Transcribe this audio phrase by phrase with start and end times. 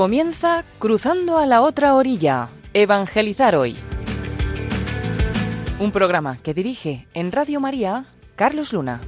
[0.00, 3.76] Comienza Cruzando a la otra orilla, Evangelizar hoy.
[5.78, 9.02] Un programa que dirige en Radio María Carlos Luna.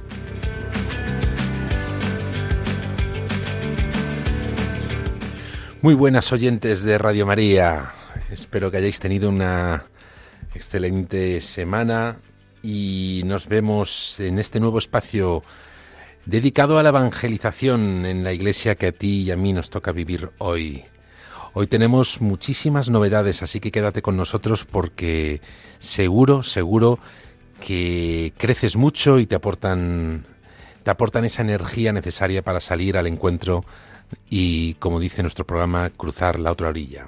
[5.81, 7.89] Muy buenas oyentes de Radio María.
[8.29, 9.85] Espero que hayáis tenido una
[10.53, 12.17] excelente semana
[12.61, 15.41] y nos vemos en este nuevo espacio
[16.25, 19.91] dedicado a la evangelización en la iglesia que a ti y a mí nos toca
[19.91, 20.85] vivir hoy.
[21.53, 25.41] Hoy tenemos muchísimas novedades, así que quédate con nosotros porque
[25.79, 26.99] seguro, seguro
[27.65, 30.25] que creces mucho y te aportan
[30.83, 33.63] te aportan esa energía necesaria para salir al encuentro
[34.29, 37.07] y, como dice nuestro programa, cruzar la otra orilla.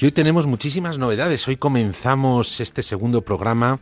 [0.00, 1.48] Y hoy tenemos muchísimas novedades.
[1.48, 3.80] Hoy comenzamos este segundo programa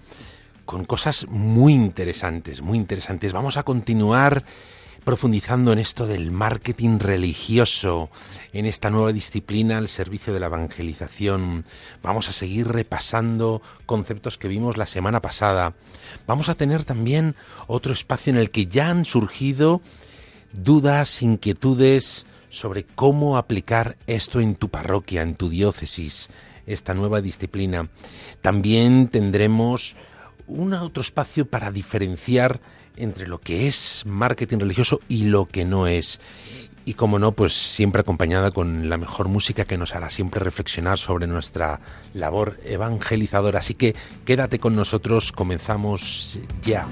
[0.65, 3.35] con cosas muy interesantes, muy interesantes.
[3.35, 4.43] Vamos a continuar
[5.05, 8.09] profundizando en esto del marketing religioso,
[8.55, 11.67] en esta nueva disciplina al servicio de la evangelización.
[12.03, 15.75] Vamos a seguir repasando conceptos que vimos la semana pasada.
[16.27, 17.35] Vamos a tener también
[17.67, 19.83] otro espacio en el que ya han surgido
[20.55, 26.29] dudas, inquietudes, sobre cómo aplicar esto en tu parroquia, en tu diócesis,
[26.67, 27.89] esta nueva disciplina.
[28.43, 29.97] También tendremos
[30.47, 32.61] un otro espacio para diferenciar
[32.97, 36.21] entre lo que es marketing religioso y lo que no es.
[36.85, 40.99] Y como no, pues siempre acompañada con la mejor música que nos hará siempre reflexionar
[40.99, 41.81] sobre nuestra
[42.15, 43.59] labor evangelizadora.
[43.59, 46.87] Así que quédate con nosotros, comenzamos ya.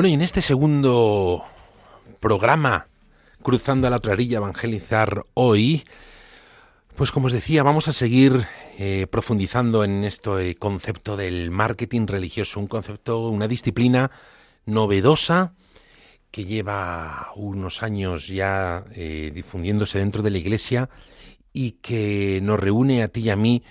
[0.00, 1.44] Bueno, y en este segundo
[2.20, 2.86] programa,
[3.42, 5.84] Cruzando a la otra orilla, Evangelizar hoy,
[6.96, 8.46] pues como os decía, vamos a seguir
[8.78, 14.10] eh, profundizando en este concepto del marketing religioso, un concepto, una disciplina
[14.64, 15.52] novedosa
[16.30, 20.88] que lleva unos años ya eh, difundiéndose dentro de la Iglesia
[21.52, 23.62] y que nos reúne a ti y a mí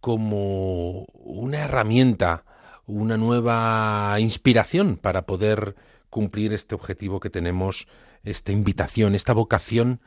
[0.00, 2.46] como una herramienta
[2.88, 5.76] una nueva inspiración para poder
[6.10, 7.86] cumplir este objetivo que tenemos,
[8.24, 10.00] esta invitación, esta vocación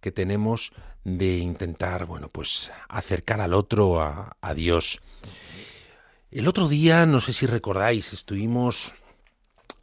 [0.00, 0.72] que tenemos
[1.04, 5.00] de intentar, bueno, pues acercar al otro a, Dios.
[6.30, 8.94] El otro día, no sé si recordáis, estuvimos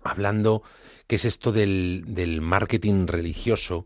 [0.04, 0.64] hablando
[1.08, 3.86] qué es esto del, del marketing religioso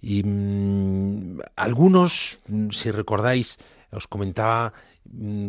[0.00, 2.40] y mm, algunos,
[2.70, 3.58] si recordáis,
[3.90, 4.72] os comentaba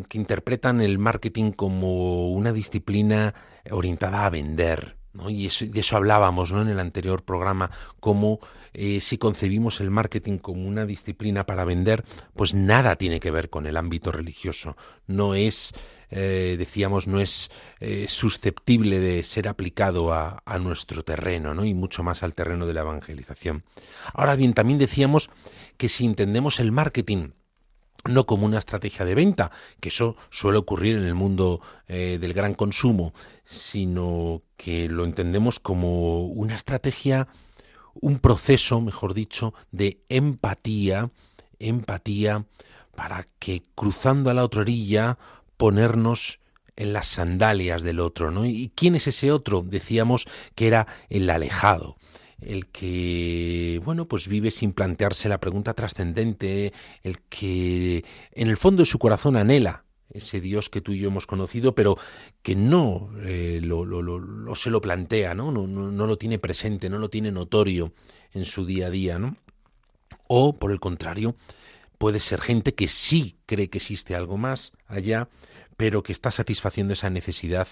[0.10, 3.34] que interpretan el marketing como una disciplina
[3.70, 4.98] orientada a vender.
[5.28, 6.62] Y de eso hablábamos ¿no?
[6.62, 7.70] en el anterior programa,
[8.00, 8.40] como
[8.74, 13.50] eh, si concebimos el marketing como una disciplina para vender, pues nada tiene que ver
[13.50, 14.78] con el ámbito religioso.
[15.08, 15.74] No es,
[16.10, 17.52] eh, decíamos, no es
[17.82, 21.66] eh, susceptible de ser aplicado a, a nuestro terreno, ¿no?
[21.66, 23.64] y mucho más al terreno de la evangelización.
[24.14, 25.30] Ahora bien, también decíamos
[25.76, 27.32] que si entendemos el marketing
[28.06, 32.34] no como una estrategia de venta, que eso suele ocurrir en el mundo eh, del
[32.34, 33.14] gran consumo,
[33.46, 37.28] sino que lo entendemos como una estrategia,
[37.94, 41.12] un proceso, mejor dicho, de empatía,
[41.60, 42.46] empatía
[42.96, 45.18] para que cruzando a la otra orilla
[45.58, 46.40] ponernos
[46.76, 48.46] en las sandalias del otro, ¿no?
[48.46, 49.62] ¿Y quién es ese otro?
[49.62, 51.98] Decíamos que era el alejado,
[52.42, 58.82] el que, bueno, pues vive sin plantearse la pregunta trascendente, el que en el fondo
[58.82, 61.98] de su corazón anhela ese Dios que tú y yo hemos conocido, pero
[62.42, 65.52] que no eh, lo, se lo plantea, ¿no?
[65.52, 65.92] No, ¿no?
[65.92, 67.94] no, lo tiene presente, no lo tiene notorio
[68.34, 69.38] en su día a día, ¿no?
[70.28, 71.36] O, por el contrario,
[71.98, 75.30] puede ser gente que sí cree que existe algo más allá,
[75.78, 77.68] pero que está satisfaciendo esa necesidad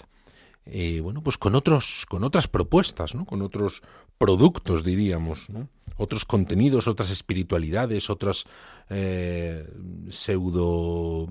[0.66, 3.26] eh, bueno, pues con otros, con otras propuestas, ¿no?
[3.26, 3.82] Con otros
[4.18, 5.68] productos, diríamos, ¿no?
[5.98, 8.46] Otros contenidos, otras espiritualidades, otras
[8.90, 9.68] eh,
[10.10, 11.28] pseudo,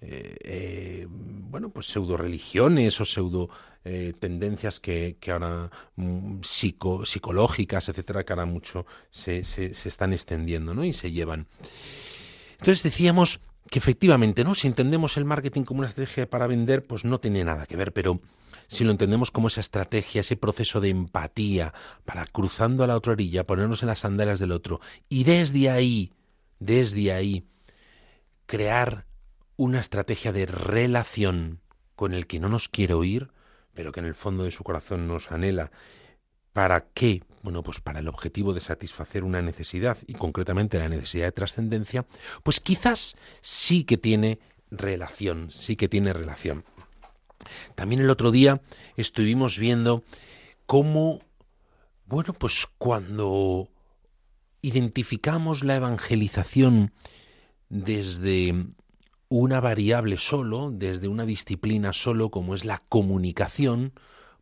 [0.00, 3.48] eh, bueno, pues pseudo religiones o pseudo
[4.20, 10.12] tendencias que, que ahora mm, psico, psicológicas, etcétera, que ahora mucho se, se, se están
[10.12, 10.84] extendiendo, ¿no?
[10.84, 11.46] Y se llevan.
[12.58, 14.54] Entonces decíamos que efectivamente, ¿no?
[14.54, 17.92] Si entendemos el marketing como una estrategia para vender, pues no tiene nada que ver,
[17.92, 18.20] pero
[18.66, 21.72] si lo entendemos como esa estrategia, ese proceso de empatía
[22.04, 26.12] para cruzando a la otra orilla, ponernos en las sandalias del otro y desde ahí,
[26.58, 27.44] desde ahí,
[28.46, 29.06] crear
[29.56, 31.60] una estrategia de relación
[31.96, 33.30] con el que no nos quiere oír,
[33.74, 35.70] pero que en el fondo de su corazón nos anhela.
[36.52, 37.22] ¿Para qué?
[37.42, 42.06] Bueno, pues para el objetivo de satisfacer una necesidad, y concretamente la necesidad de trascendencia,
[42.42, 44.40] pues quizás sí que tiene
[44.70, 46.64] relación, sí que tiene relación.
[47.74, 48.60] También el otro día
[48.96, 50.02] estuvimos viendo
[50.66, 51.20] cómo,
[52.06, 53.68] bueno, pues cuando
[54.60, 56.92] identificamos la evangelización
[57.68, 58.54] desde
[59.28, 63.92] una variable solo, desde una disciplina solo, como es la comunicación,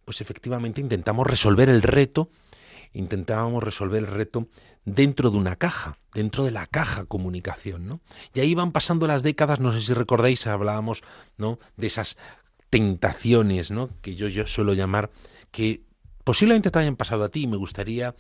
[0.05, 2.31] pues efectivamente intentamos resolver el reto,
[2.97, 4.49] intentábamos resolver el reto
[4.85, 8.01] dentro de una caja, dentro de la caja comunicación, ¿no?
[8.35, 11.03] Y ahí van pasando las décadas, no sé si recordáis, hablábamos,
[11.37, 11.59] ¿no?
[11.77, 12.17] De esas
[12.71, 13.91] tentaciones, ¿no?
[14.01, 15.11] Que yo, yo suelo llamar,
[15.51, 15.83] que
[16.25, 18.15] posiblemente te hayan pasado a ti, y me gustaría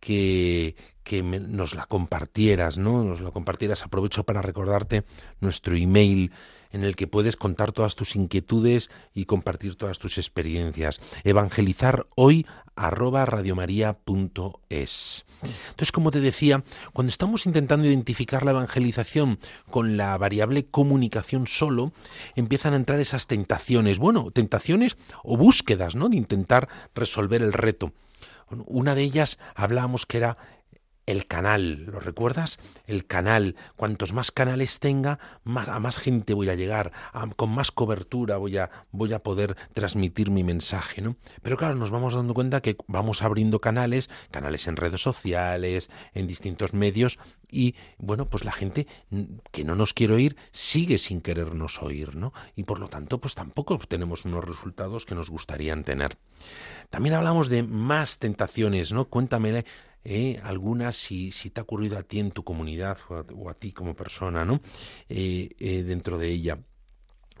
[0.00, 3.04] que, que nos la compartieras, ¿no?
[3.04, 3.82] Nos la compartieras.
[3.82, 5.04] Aprovecho para recordarte
[5.40, 6.32] nuestro email
[6.74, 11.00] en el que puedes contar todas tus inquietudes y compartir todas tus experiencias.
[11.22, 15.24] Evangelizar hoy arroba radiomaria.es.
[15.70, 19.38] Entonces, como te decía, cuando estamos intentando identificar la evangelización
[19.70, 21.92] con la variable comunicación solo,
[22.34, 26.08] empiezan a entrar esas tentaciones, bueno, tentaciones o búsquedas, ¿no?
[26.08, 27.92] De intentar resolver el reto.
[28.66, 30.38] Una de ellas hablábamos que era
[31.06, 32.58] el canal, ¿lo recuerdas?
[32.86, 33.56] El canal.
[33.76, 36.92] Cuantos más canales tenga, más, a más gente voy a llegar,
[37.36, 38.70] con más cobertura voy a,
[39.22, 41.16] poder transmitir mi mensaje, ¿no?
[41.42, 46.26] Pero claro, nos vamos dando cuenta que vamos abriendo canales, canales en redes sociales, en
[46.26, 47.18] distintos medios,
[47.50, 48.86] y bueno, pues la gente
[49.52, 52.32] que no nos quiere oír sigue sin querernos oír, ¿no?
[52.56, 56.16] Y por lo tanto, pues tampoco obtenemos unos resultados que nos gustarían tener.
[56.90, 59.06] También hablamos de más tentaciones, ¿no?
[59.06, 59.64] Cuéntame
[60.04, 63.72] eh, algunas si, si, te ha ocurrido a ti en tu comunidad o a, ti
[63.72, 64.60] como persona, ¿no?
[65.08, 66.58] Eh, eh, dentro de ella.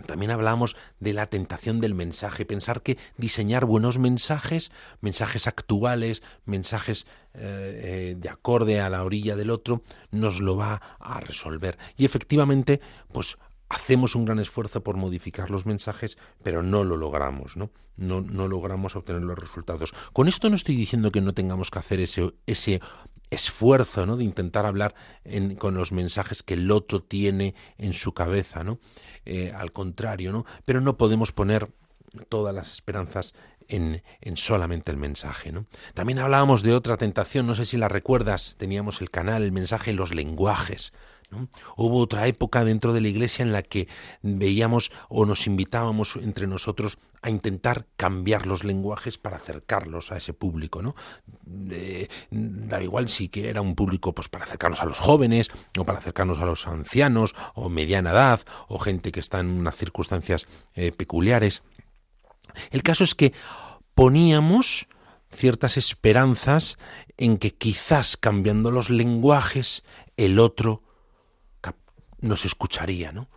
[0.06, 7.06] También hablamos de la tentación del mensaje, pensar que diseñar buenos mensajes, mensajes actuales, mensajes
[7.32, 11.78] de acorde a la orilla del otro, nos lo va a resolver.
[11.96, 12.80] Y efectivamente,
[13.12, 13.38] pues
[13.74, 17.70] hacemos un gran esfuerzo por modificar los mensajes, pero no lo logramos, ¿no?
[17.96, 19.94] No, logramos obtener los resultados.
[20.12, 22.80] Con esto no estoy diciendo que no tengamos que hacer ese,
[23.30, 24.16] esfuerzo, ¿no?
[24.16, 24.94] De intentar hablar
[25.58, 28.78] con los mensajes que el otro tiene en su cabeza, ¿no?
[29.24, 30.44] Eh, al contrario, ¿no?
[30.64, 31.70] Pero no podemos poner
[32.28, 33.34] todas las esperanzas
[33.66, 35.50] en, en, solamente el mensaje.
[35.50, 35.66] ¿no?
[35.94, 39.92] También hablábamos de otra tentación, no sé si la recuerdas, teníamos el canal, el mensaje,
[39.92, 40.92] los lenguajes.
[41.76, 43.88] Hubo otra época dentro de la iglesia en la que
[44.22, 50.32] veíamos o nos invitábamos entre nosotros a intentar cambiar los lenguajes para acercarlos a ese
[50.32, 50.94] público, ¿no?
[52.30, 55.98] da igual si que era un público pues para acercarnos a los jóvenes o para
[55.98, 60.92] acercarnos a los ancianos o mediana edad o gente que está en unas circunstancias eh,
[60.92, 61.62] peculiares.
[62.70, 63.32] El caso es que
[63.94, 64.86] poníamos
[65.32, 66.78] ciertas esperanzas
[67.16, 69.82] en que quizás cambiando los lenguajes
[70.16, 70.83] el otro
[72.24, 73.28] nos escucharía, ¿no?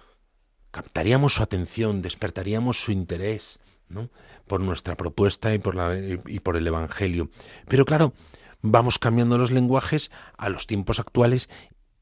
[0.72, 4.10] Captaríamos su atención, despertaríamos su interés, ¿no?
[4.48, 7.30] Por nuestra propuesta y por, la, y por el Evangelio.
[7.68, 8.14] Pero claro,
[8.62, 11.50] vamos cambiando los lenguajes a los tiempos actuales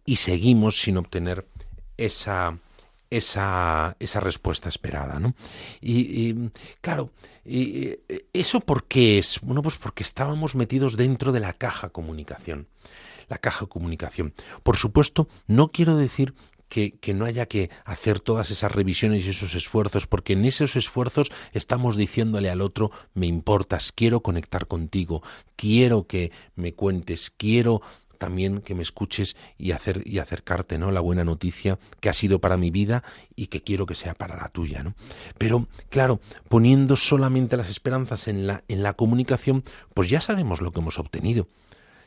[0.06, 1.48] y seguimos sin obtener
[1.98, 2.60] esa,
[3.10, 5.20] esa, esa respuesta esperada.
[5.20, 5.36] ¿no?
[5.82, 6.50] Y,
[6.82, 7.12] claro,
[7.44, 9.40] ¿eso por qué es?
[9.42, 12.68] Bueno, pues porque estábamos metidos dentro de la caja comunicación.
[13.28, 14.34] La caja comunicación.
[14.62, 16.36] Por supuesto, no quiero decir
[16.70, 21.32] que, no haya que hacer todas esas revisiones y esos esfuerzos, porque en esos esfuerzos
[21.54, 25.22] estamos diciéndole al otro, me importas, quiero conectar contigo,
[25.56, 27.82] quiero que me cuentes, quiero
[28.18, 32.40] también que me escuches y hacer y acercarte no la buena noticia que ha sido
[32.40, 33.04] para mi vida
[33.36, 34.96] y que quiero que sea para la tuya no
[35.38, 40.72] pero claro poniendo solamente las esperanzas en la en la comunicación pues ya sabemos lo
[40.72, 41.50] que hemos obtenido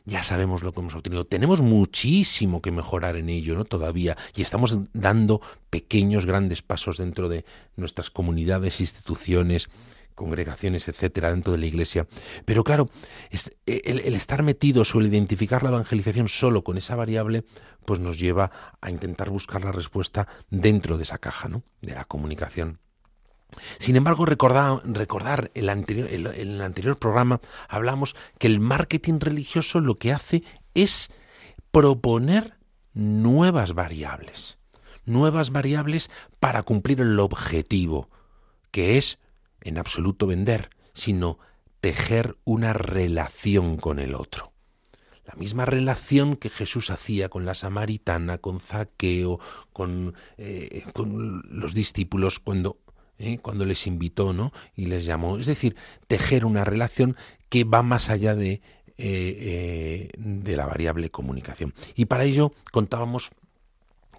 [0.09, 1.25] ya sabemos lo que hemos obtenido.
[1.25, 3.65] Tenemos muchísimo que mejorar en ello, ¿no?
[3.65, 4.17] Todavía.
[4.35, 9.69] Y estamos dando pequeños, grandes pasos dentro de nuestras comunidades, instituciones,
[10.15, 12.07] congregaciones, etcétera, dentro de la iglesia.
[12.43, 12.89] Pero claro,
[13.65, 17.45] el, el, estar metidos o el identificar la evangelización solo con esa variable,
[17.85, 18.51] pues nos lleva
[18.81, 21.63] a intentar buscar la respuesta dentro de esa caja, ¿no?
[21.81, 22.79] De la comunicación.
[23.79, 29.79] Sin embargo, recordar, recordar el anterior, en el anterior programa hablamos que el marketing religioso
[29.79, 31.09] lo que hace es
[31.71, 32.57] proponer
[32.93, 34.57] nuevas variables,
[35.05, 38.09] nuevas variables para cumplir el objetivo,
[38.71, 39.19] que es
[39.61, 41.39] en absoluto vender, sino
[41.81, 44.51] tejer una relación con el otro.
[45.25, 49.39] la misma relación que Jesús hacía con la samaritana, con Zaqueo,
[49.71, 52.79] con, eh, con los discípulos cuando,
[53.19, 54.51] eh, cuando les invitó ¿no?
[54.75, 55.37] y les llamó.
[55.37, 55.75] Es decir,
[56.07, 57.15] tejer una relación
[57.49, 58.61] que va más allá de,
[58.97, 61.73] eh, de la variable comunicación.
[61.95, 63.31] Y para ello contábamos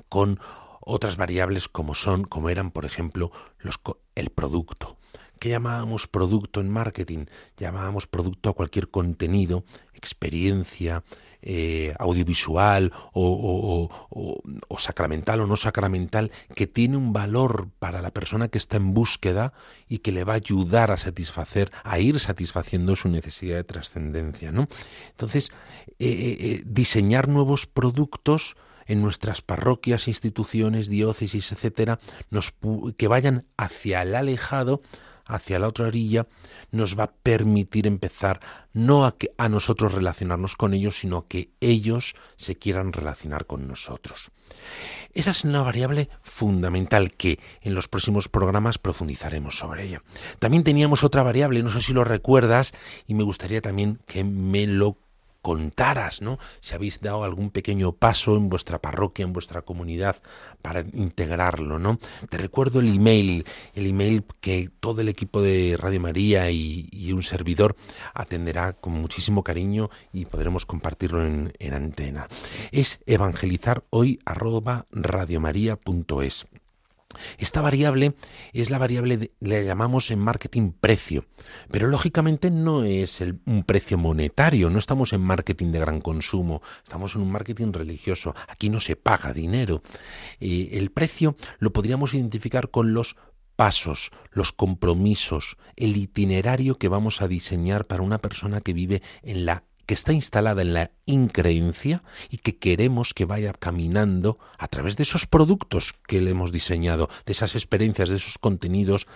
[0.09, 0.39] con
[0.81, 3.81] otras variables como son, como eran, por ejemplo, los,
[4.15, 4.97] el producto.
[5.39, 7.25] ¿Qué llamábamos producto en marketing?
[7.57, 9.65] Llamábamos producto a cualquier contenido,
[9.95, 11.03] experiencia,
[11.43, 13.89] eh, audiovisual o,
[14.79, 19.53] sacramental o no sacramental que tiene un valor para la persona que está en búsqueda
[19.89, 24.53] y que le va a ayudar a satisfacer, a ir satisfaciendo su necesidad de trascendencia.
[24.53, 24.69] ¿no?
[25.11, 25.51] Entonces,
[25.99, 28.57] eh, eh, diseñar nuevos productos
[28.87, 32.53] en nuestras parroquias, instituciones, diócesis, etcétera, nos,
[32.97, 34.83] que vayan hacia el alejado
[35.27, 36.27] hacia la otra orilla
[36.71, 38.41] nos va a permitir empezar
[38.73, 43.47] no a, que, a nosotros relacionarnos con ellos, sino a que ellos se quieran relacionar
[43.47, 44.31] con nosotros.
[45.13, 50.03] Esa es una variable fundamental que en los próximos programas profundizaremos sobre ella.
[50.39, 52.73] También teníamos otra variable, no sé si lo recuerdas,
[53.07, 54.99] y me gustaría también que me lo
[55.43, 56.39] contaras, ¿no?
[56.61, 60.17] Si habéis dado algún pequeño paso en vuestra parroquia, en vuestra comunidad
[60.63, 61.99] para integrarlo, ¿no?
[62.29, 63.45] Te recuerdo el email,
[63.75, 67.75] el email que todo el equipo de Radio María y, un servidor
[68.15, 72.29] atenderá con muchísimo cariño y podremos compartirlo en, en antena.
[72.71, 76.47] Es evangelizar hoy arroba radiomaria.es.
[77.39, 78.15] Esta variable
[78.53, 81.25] es la variable, le llamamos en marketing precio,
[81.71, 87.15] pero lógicamente no es un precio monetario, no estamos en marketing de gran consumo, estamos
[87.15, 89.83] en un marketing religioso, aquí no se paga dinero.
[90.39, 93.17] Eh, el precio lo podríamos identificar con los
[93.57, 99.45] pasos, los compromisos, el itinerario que vamos a diseñar para una persona que vive en
[99.45, 104.97] la que está instalada en la increencia y que queremos que vaya caminando a través
[104.97, 109.09] de esos productos que le hemos diseñado, de esas experiencias, de esos contenidos,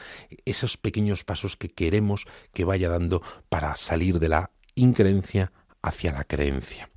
[0.44, 6.24] esos pequeños pasos que queremos que vaya dando para salir de la increencia hacia la
[6.24, 6.88] creencia.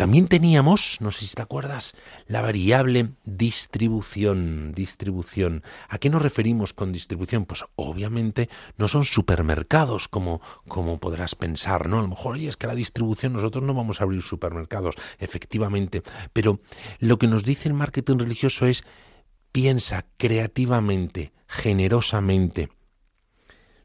[0.00, 1.94] También teníamos, no sé si te acuerdas,
[2.26, 5.62] la variable distribución, distribución.
[5.90, 7.44] ¿A qué nos referimos con distribución?
[7.44, 11.98] Pues obviamente no son supermercados como, como podrás pensar, ¿no?
[11.98, 16.02] A lo mejor, oye, es que la distribución nosotros no vamos a abrir supermercados, efectivamente,
[16.32, 16.60] pero
[16.98, 18.84] lo que nos dice el marketing religioso es
[19.52, 22.70] piensa creativamente, generosamente,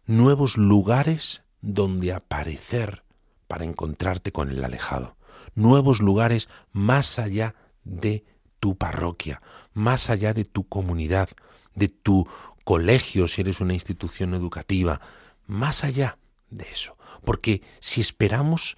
[0.05, 3.03] nuevos lugares donde aparecer
[3.49, 5.17] para encontrarte con el alejado
[5.53, 8.25] nuevos lugares más allá de
[8.59, 9.41] tu parroquia,
[9.73, 11.29] más allá de tu comunidad,
[11.75, 12.27] de tu
[12.63, 14.99] colegio si eres una institución educativa,
[15.45, 16.17] más allá
[16.49, 16.97] de eso.
[17.23, 18.75] Porque si esperamos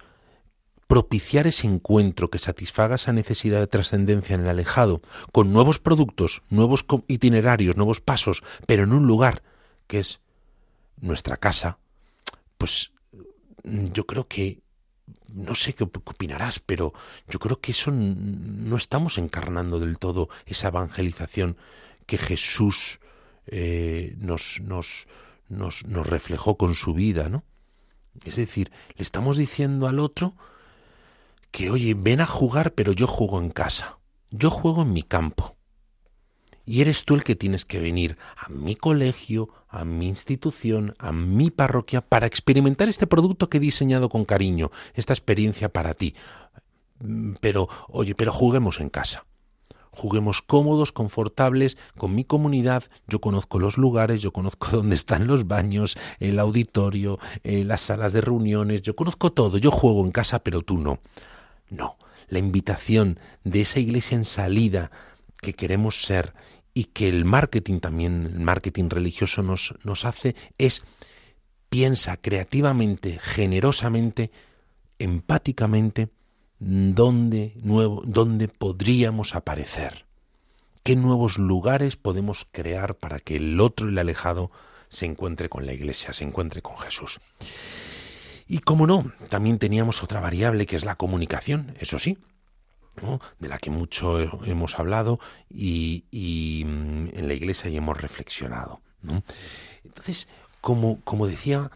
[0.86, 6.42] propiciar ese encuentro que satisfaga esa necesidad de trascendencia en el alejado, con nuevos productos,
[6.48, 9.42] nuevos itinerarios, nuevos pasos, pero en un lugar
[9.86, 10.20] que es
[11.00, 11.78] nuestra casa,
[12.56, 12.90] pues
[13.64, 14.60] yo creo que
[15.28, 16.92] no sé qué opinarás, pero
[17.28, 21.56] yo creo que eso no estamos encarnando del todo esa evangelización
[22.06, 23.00] que Jesús
[23.46, 25.06] eh, nos, nos,
[25.48, 27.44] nos, nos reflejó con su vida, ¿no?
[28.24, 30.34] Es decir, le estamos diciendo al otro
[31.50, 33.98] que, oye, ven a jugar, pero yo juego en casa,
[34.30, 35.57] yo juego en mi campo.
[36.68, 41.12] Y eres tú el que tienes que venir a mi colegio, a mi institución, a
[41.12, 46.14] mi parroquia, para experimentar este producto que he diseñado con cariño, esta experiencia para ti.
[47.00, 49.24] Mm, pero, oye, pero juguemos en casa.
[49.92, 52.84] Juguemos cómodos, confortables, con mi comunidad.
[53.06, 58.12] Yo conozco los lugares, yo conozco dónde están los baños, el auditorio, eh, las salas
[58.12, 59.56] de reuniones, yo conozco todo.
[59.56, 60.98] Yo juego en casa, pero tú no.
[61.70, 61.96] No,
[62.28, 64.90] la invitación de esa iglesia en salida
[65.40, 66.34] que queremos ser
[66.78, 70.84] y que el marketing también, el marketing religioso nos, nos hace es
[71.68, 74.30] piensa creativamente, generosamente,
[75.00, 76.08] empáticamente,
[76.60, 80.04] dónde, nuevo, dónde podríamos aparecer,
[80.84, 84.52] qué nuevos lugares podemos crear para que el otro, el alejado,
[84.88, 87.18] se encuentre con la iglesia, se encuentre con Jesús.
[88.46, 92.18] Y como no, también teníamos otra variable que es la comunicación, eso sí,
[93.38, 95.18] de la que mucho hemos hablado
[95.50, 98.80] y, mm, en la iglesia ya hemos reflexionado.
[99.84, 100.28] Entonces,
[100.60, 101.70] como, como decía,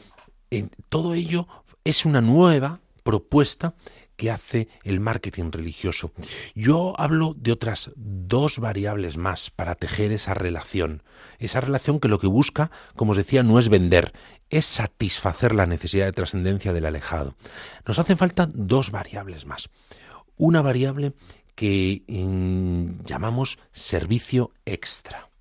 [0.89, 1.47] todo ello
[1.85, 3.75] es una nueva propuesta
[4.17, 6.13] que hace el marketing religioso.
[6.55, 11.03] Yo hablo de otras dos variables más para tejer esa relación.
[11.39, 14.13] Esa relación que lo que busca, como os decía, no es vender,
[14.51, 17.35] es satisfacer la necesidad de trascendencia del alejado.
[17.87, 19.71] Nos hacen falta dos variables más.
[20.37, 21.15] Una variable
[21.55, 25.32] que mm, llamamos servicio extra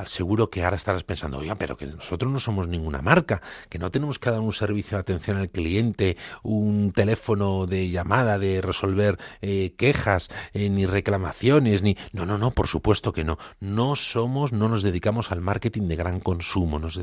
[0.00, 3.78] al seguro que ahora estarás pensando, oiga, pero que nosotros no somos ninguna marca, que
[3.78, 8.62] no tenemos que dar un servicio de atención al cliente, un teléfono de llamada, de
[8.62, 11.98] resolver eh, quejas, eh, ni reclamaciones, ni...
[12.12, 13.38] No, no, no, por supuesto que no.
[13.60, 16.98] No somos, no nos dedicamos al marketing de gran consumo, nos,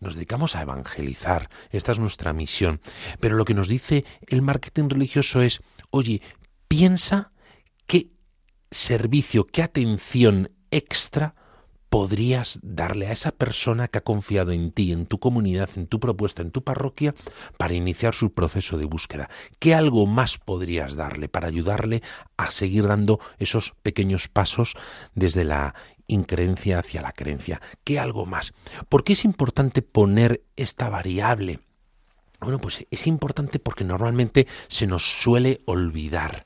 [0.00, 1.48] nos dedicamos a evangelizar.
[1.70, 2.80] Esta es nuestra misión.
[3.18, 6.20] Pero lo que nos dice el marketing religioso es, oye,
[6.68, 7.32] piensa
[7.86, 8.10] qué
[8.70, 11.34] servicio, qué atención extra
[11.96, 15.98] podrías darle a esa persona que ha confiado en ti, en tu comunidad, en tu
[15.98, 17.14] propuesta, en tu parroquia,
[17.56, 19.30] para iniciar su proceso de búsqueda?
[19.58, 22.02] ¿Qué algo más podrías darle para ayudarle
[22.36, 24.74] a seguir dando esos pequeños pasos
[25.14, 25.74] desde la
[26.06, 27.62] increencia hacia la creencia?
[27.82, 28.52] ¿Qué algo más?
[28.90, 31.60] ¿Por qué es importante poner esta variable?
[32.40, 36.45] Bueno, pues es importante porque normalmente se nos suele olvidar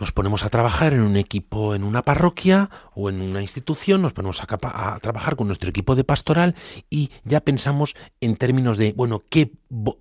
[0.00, 4.12] nos ponemos a trabajar en un equipo, en una parroquia o en una institución, nos
[4.12, 6.54] ponemos a, trabajar con nuestro equipo de pastoral
[6.90, 9.52] y ya pensamos en términos de, bueno, ¿qué,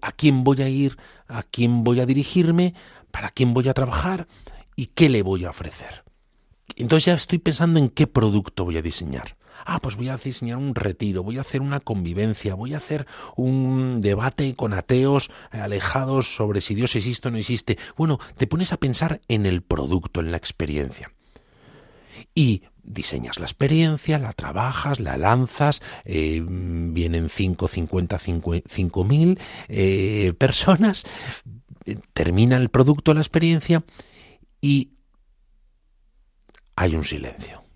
[0.02, 0.98] ¿a quién voy a ir?
[1.28, 2.74] ¿A quién voy a dirigirme?
[3.12, 4.28] ¿Para quién voy a trabajar?
[4.76, 6.04] ¿Y qué le voy a ofrecer?
[6.76, 10.58] Entonces ya estoy pensando en qué producto voy a diseñar ah, pues voy a diseñar
[10.58, 16.36] un retiro, voy a hacer una convivencia, voy a hacer un debate con ateos alejados
[16.36, 17.78] sobre si Dios existe o no existe.
[17.96, 21.12] Bueno, te pones a pensar en el producto, en la experiencia.
[22.34, 30.34] Y diseñas la experiencia, la trabajas, la lanzas, eh, vienen 5, 50, 5 mil eh,
[30.38, 31.06] personas,
[32.14, 33.84] termina el producto, la experiencia
[34.62, 34.92] y
[36.76, 37.67] hay un silencio.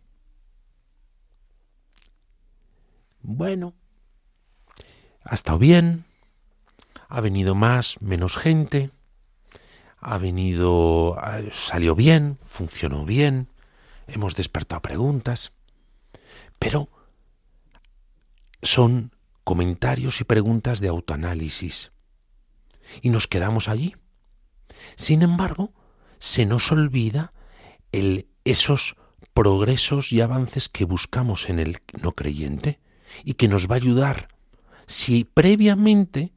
[3.23, 3.75] Bueno,
[5.23, 6.05] ha estado bien,
[7.07, 8.89] ha venido más, menos gente,
[9.99, 11.17] ha venido,
[11.51, 13.47] salió bien, funcionó bien,
[14.07, 15.53] hemos despertado preguntas,
[16.57, 16.89] pero
[18.63, 19.11] son
[19.43, 21.91] comentarios y preguntas de autoanálisis.
[23.01, 23.95] Y nos quedamos allí.
[24.95, 25.71] Sin embargo,
[26.19, 27.33] se nos olvida
[27.91, 28.95] el, esos
[29.33, 32.79] progresos y avances que buscamos en el no creyente
[33.23, 34.27] y que nos va a ayudar
[34.87, 36.31] si previamente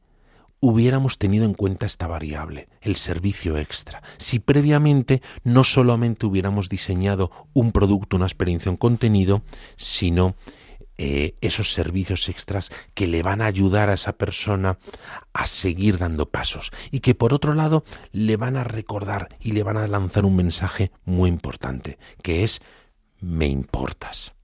[0.61, 7.31] hubiéramos tenido en cuenta esta variable, el servicio extra, si previamente no solamente hubiéramos diseñado
[7.53, 9.43] un producto, una experiencia, un contenido,
[9.77, 10.37] sino
[10.97, 14.79] eh, esos servicios extras que le van a ayudar a esa persona
[15.33, 17.83] a seguir dando pasos y que por otro lado
[18.13, 22.63] le van a recordar y le van a lanzar un mensaje muy importante, que es
[23.21, 24.35] me importas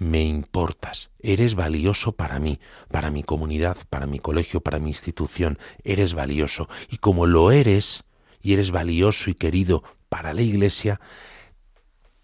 [0.00, 2.58] me importas, eres valioso para mí,
[2.90, 6.70] para mi comunidad, para mi colegio, para mi institución, eres valioso.
[6.88, 8.04] Y como lo eres,
[8.42, 11.00] y eres valioso y querido para la Iglesia,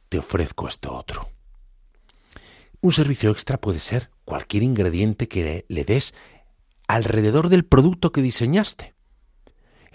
[0.08, 1.28] te ofrezco esto otro.
[2.80, 6.14] Un servicio extra puede ser cualquier ingrediente que le des
[6.88, 8.95] alrededor del producto que diseñaste.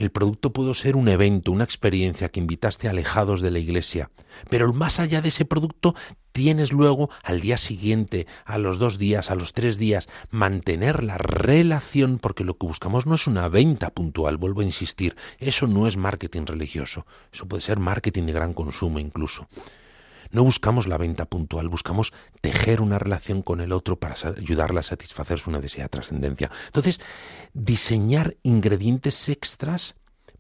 [0.02, 4.10] El producto pudo ser un evento, una experiencia que invitaste alejados de la iglesia,
[4.50, 5.94] pero más allá de ese producto
[6.32, 11.20] tienes luego al día siguiente, a los dos días, a los tres días, mantener la
[11.20, 15.86] relación, porque lo que buscamos no es una venta puntual, vuelvo a insistir, eso no
[15.86, 19.48] es marketing religioso, eso puede ser marketing de gran consumo incluso.
[20.32, 24.84] No buscamos la venta puntual, buscamos tejer una relación con el otro para ayudarle a
[24.84, 26.52] satisfacer su necesidad de trascendencia.
[26.68, 27.00] Entonces,
[27.54, 29.96] diseñar ingredientes extras,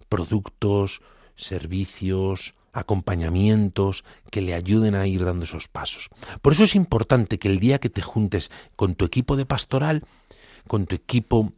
[0.09, 1.01] productos,
[1.35, 6.09] servicios, acompañamientos que le ayuden a ir dando esos pasos.
[6.41, 10.03] Por eso es importante que el día que te juntes con tu equipo de pastoral,
[10.67, 11.53] con tu equipo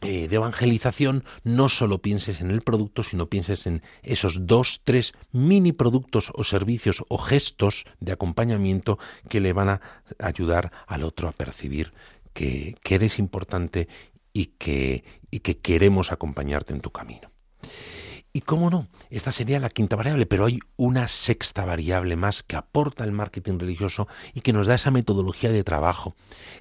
[0.00, 5.72] de evangelización, no solo pienses en el producto, sino pienses en esos dos, tres mini
[5.72, 9.80] productos o servicios o gestos de acompañamiento que le van a
[10.18, 11.92] ayudar al otro a percibir
[12.32, 13.88] que, que eres importante
[14.32, 17.28] y que, y que queremos acompañarte en tu camino.
[18.38, 22.54] Y cómo no, esta sería la quinta variable, pero hay una sexta variable más que
[22.54, 26.14] aporta el marketing religioso y que nos da esa metodología de trabajo,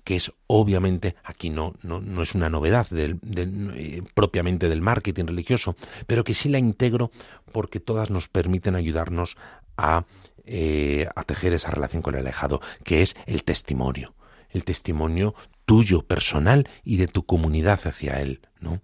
[0.03, 5.75] que es obviamente, aquí no, no, es una novedad eh, propiamente del marketing religioso,
[6.07, 7.11] pero que sí la integro
[7.51, 9.37] porque todas nos permiten ayudarnos
[9.77, 10.05] a,
[10.47, 14.15] eh, a tejer esa relación con el alejado, que es el testimonio,
[14.49, 15.35] el testimonio
[15.67, 18.81] tuyo personal y de tu comunidad hacia él, ¿no?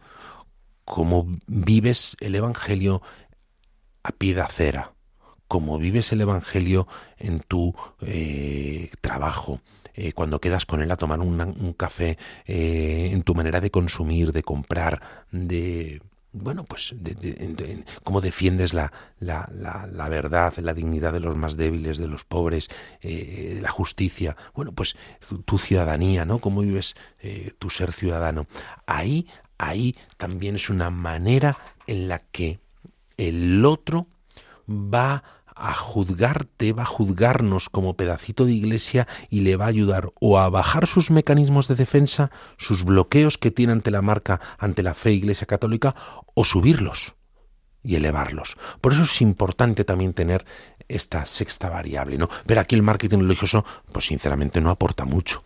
[0.86, 3.02] Cómo vives el Evangelio
[4.04, 4.94] a pie de acera,
[5.48, 9.62] cómo vives el Evangelio en tu eh, trabajo,
[9.94, 14.34] eh, cuando quedas con él a tomar un café, eh, en tu manera de consumir,
[14.34, 16.02] de comprar, de
[16.34, 21.98] bueno, pues de, cómo defiendes la, la, la, verdad, la dignidad de los más débiles,
[21.98, 22.70] de los pobres,
[23.02, 24.96] eh, la justicia, bueno, pues
[25.46, 26.40] tu ciudadanía, ¿no?
[26.40, 26.96] Cómo vives
[27.60, 28.48] tu ser ciudadano.
[28.86, 32.60] Ahí, ahí también es una manera en la que
[33.18, 34.08] el otro
[34.68, 35.24] va
[35.70, 40.38] a juzgarte, va a juzgarnos como pedacito de iglesia y le va a ayudar o
[40.38, 44.94] a bajar sus mecanismos de defensa, sus bloqueos que tiene ante la marca, ante la
[44.94, 45.96] fe iglesia católica,
[46.34, 47.16] o subirlos
[47.82, 48.58] y elevarlos.
[48.82, 50.46] Por eso es importante también tener
[50.88, 52.30] esta sexta variable, ¿no?
[52.46, 55.44] Pero aquí el marketing religioso, pues sinceramente no aporta mucho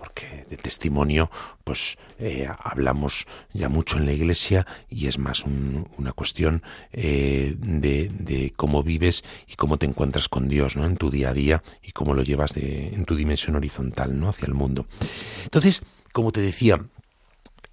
[0.00, 1.30] porque de testimonio
[1.62, 8.52] pues eh, hablamos ya mucho en la iglesia y es más una cuestión eh, de,
[8.56, 10.86] cómo vives y cómo te encuentras con Dios ¿no?
[10.86, 14.30] en tu día a día y cómo lo llevas de, en tu dimensión horizontal ¿no?
[14.30, 14.86] hacia el mundo.
[15.44, 15.82] Entonces,
[16.12, 16.82] como te decía,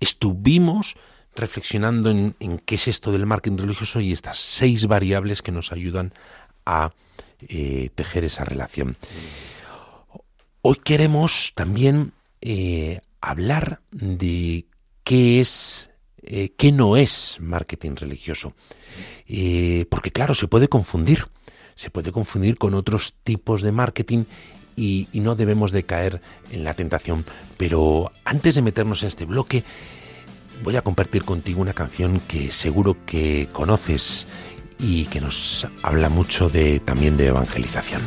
[0.02, 0.98] estuvimos
[1.34, 6.14] reflexionando en, qué es esto del marketing religioso y estas seis variables que nos ayudan
[6.66, 6.92] a
[7.48, 8.98] eh, tejer esa relación.
[10.62, 14.66] Hoy queremos también eh, hablar de
[15.04, 15.90] qué es,
[16.22, 18.54] eh, qué no es marketing religioso.
[19.28, 21.28] Eh, porque claro, se puede confundir,
[21.76, 24.26] se puede confundir con otros tipos de marketing
[24.76, 26.22] y, y, no debemos de caer
[26.52, 27.26] en la tentación.
[27.58, 29.64] Pero antes de meternos en este bloque,
[30.64, 34.28] voy a compartir contigo una canción que seguro que conoces
[34.80, 38.02] y que nos habla mucho de también de evangelización.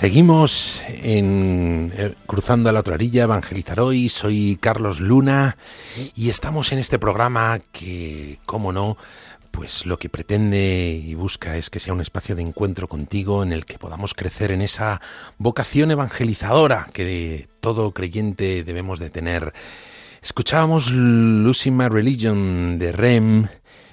[0.00, 4.08] Seguimos en eh, Cruzando a la otra orilla, Evangelizar hoy.
[4.08, 5.58] Soy Carlos Luna
[6.16, 8.96] y estamos en este programa que, como no,
[9.50, 13.52] pues lo que pretende y busca es que sea un espacio de encuentro contigo en
[13.52, 15.02] el que podamos crecer en esa
[15.36, 19.52] vocación evangelizadora que todo creyente debemos de tener.
[20.22, 23.48] Escuchábamos Losing My Religion de Rem.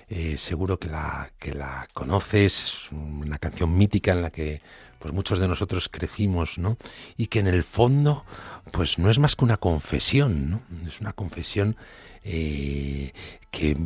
[0.07, 4.61] Eh, seguro que la, que la conoces, una canción mítica en la que
[5.07, 6.75] pues muchos de nosotros crecimos, ¿no?
[7.15, 8.25] Y que en el fondo,
[8.73, 10.61] pues no es más que una confesión.
[10.85, 11.77] Es una confesión
[12.25, 13.13] eh,
[13.49, 13.77] que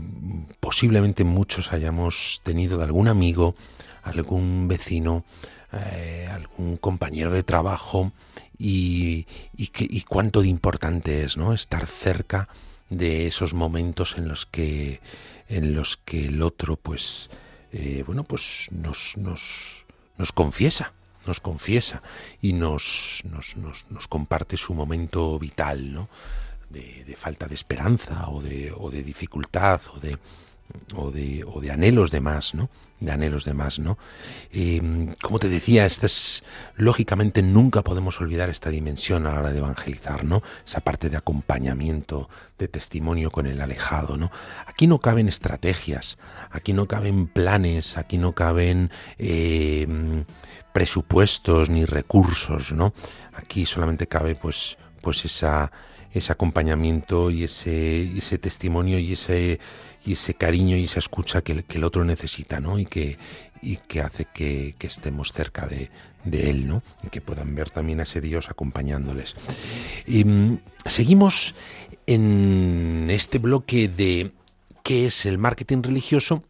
[0.60, 3.54] posiblemente muchos hayamos tenido de algún amigo,
[4.02, 5.26] algún vecino,
[5.74, 8.14] eh, algún compañero de trabajo
[8.58, 9.28] y
[10.10, 11.54] cuánto de importante es, ¿no?
[11.54, 12.50] Estar cerca
[12.90, 15.02] de esos momentos en los que
[15.50, 17.30] en los que el otro, pues,
[17.74, 19.86] eh, bueno, pues nos, nos,
[20.18, 20.94] nos confiesa
[21.26, 22.02] nos confiesa
[22.42, 23.56] y nos, nos,
[23.90, 26.10] nos, comparte su momento vital, ¿no?
[26.70, 30.18] De, falta de esperanza o de, o de dificultad o de,
[30.96, 32.70] o de, o de anhelos de más, ¿no?
[33.00, 33.98] De anhelos de más, ¿no?
[34.52, 36.44] Em, como te decía, esta es,
[36.76, 40.44] lógicamente nunca podemos olvidar esta dimensión a la hora de evangelizar, ¿no?
[40.66, 44.32] Esa parte de acompañamiento, de testimonio con el alejado, ¿no?
[44.66, 46.18] Aquí no caben estrategias,
[46.52, 50.26] aquí no caben planes, aquí no caben em,
[50.74, 52.94] presupuestos ni recursos, ¿no?
[53.34, 55.72] Aquí solamente cabe pues pues esa
[56.14, 59.60] ese acompañamiento y ese, ese testimonio y ese
[60.06, 62.80] y ese cariño y esa escucha que, que el otro necesita, ¿no?
[62.80, 63.20] Y que,
[63.62, 65.92] y que hace que, estemos cerca de,
[66.24, 66.82] de, él, ¿no?
[67.04, 69.36] Y que puedan ver también a ese Dios acompañándoles.
[70.08, 71.54] Y, mm, seguimos
[72.08, 74.32] en este bloque de
[74.84, 76.44] qué es el marketing religioso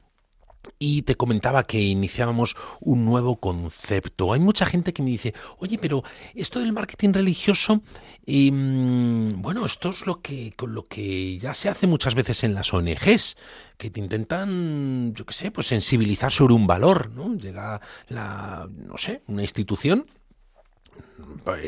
[0.80, 4.34] y te comentaba que iniciábamos un nuevo concepto.
[4.34, 6.04] Hay mucha gente que me dice, oye, pero
[6.36, 7.82] esto del marketing religioso,
[8.26, 12.54] em, bueno, esto es lo que, con lo que ya se hace muchas veces en
[12.54, 13.38] las ONGs,
[13.78, 17.36] que te intentan, yo qué sé, pues sensibilizar sobre un valor, ¿no?
[17.36, 20.06] Llega la, no sé, una institución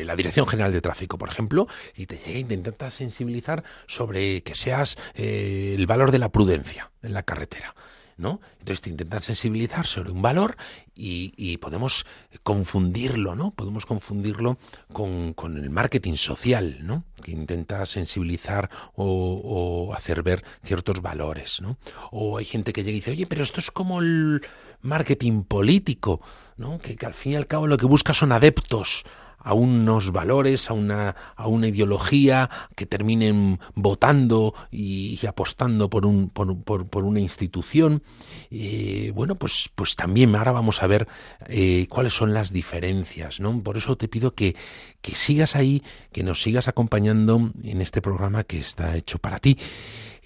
[0.04, 4.54] la Dirección General de Tráfico, por ejemplo, y te llega te intenta sensibilizar sobre que
[4.54, 7.74] seas eh, el valor de la prudencia en la carretera.
[8.16, 8.40] ¿No?
[8.58, 10.56] Entonces te intentan sensibilizar sobre un valor
[10.96, 12.04] y, podemos
[12.42, 13.50] confundirlo, ¿no?
[13.52, 14.58] Podemos confundirlo
[14.92, 17.04] con, el marketing social, ¿no?
[17.22, 21.78] Que intenta sensibilizar o, hacer ver ciertos valores, ¿no?
[22.10, 24.42] O hay gente que llega y dice, oye, pero esto es como el
[24.82, 26.20] marketing político,
[26.56, 26.78] ¿no?
[26.78, 29.04] Que, que al fin y al cabo lo que busca son adeptos
[29.44, 36.30] a unos valores, a una, a una ideología, que terminen votando y, apostando por, un,
[36.30, 38.02] por, por, una institución.
[38.50, 41.06] Eh, bueno, pues, pues también ahora vamos a ver
[41.46, 43.38] eh, cuáles son las diferencias.
[43.38, 43.62] ¿no?
[43.62, 44.56] Por eso te pido que,
[45.02, 49.58] que sigas ahí, que nos sigas acompañando en este programa que está hecho para ti.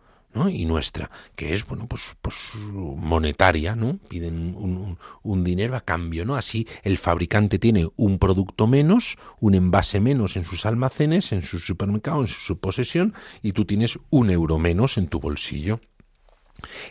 [0.48, 3.98] y nuestra, que es bueno pues, pues monetaria, ¿no?
[4.08, 4.54] Piden
[5.22, 6.36] un, dinero a cambio, ¿no?
[6.36, 11.58] Así el fabricante tiene un producto menos, un envase menos en sus almacenes, en su
[11.58, 15.80] supermercado, en su posesión, y tú tienes un euro menos en tu bolsillo.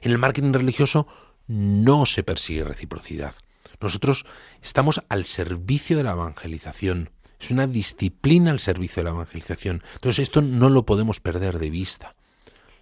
[0.02, 1.08] En el marketing religioso
[1.48, 3.36] no se persigue reciprocidad.
[3.80, 4.26] Nosotros
[4.62, 7.12] estamos al servicio de la evangelización.
[7.40, 9.84] Es una disciplina al servicio de la evangelización.
[9.96, 12.16] Entonces esto no lo podemos perder de vista.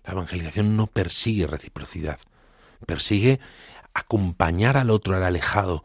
[0.03, 2.19] La evangelización no persigue reciprocidad,
[2.85, 3.39] persigue
[3.93, 5.83] acompañar al otro, al alejado,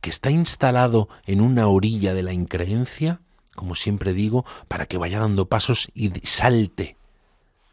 [0.00, 3.20] que está instalado en una orilla de la increencia,
[3.54, 6.96] como siempre digo, para que vaya dando pasos y salte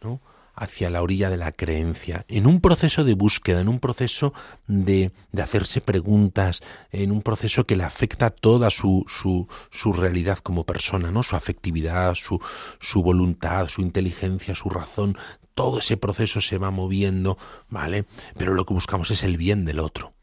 [0.02, 0.20] ¿no?
[0.56, 4.34] Hacia la orilla de la creencia, en un proceso de búsqueda, en un proceso
[4.68, 6.62] de, de hacerse preguntas,
[6.92, 11.24] en un proceso que le afecta toda su, su, su realidad como persona, ¿no?
[11.24, 12.40] su afectividad, su,
[12.80, 15.18] su voluntad, su inteligencia, su razón,
[15.56, 17.38] todo ese proceso se va moviendo,
[17.70, 18.06] ¿vale?
[18.38, 20.14] Pero lo que buscamos es el bien del otro.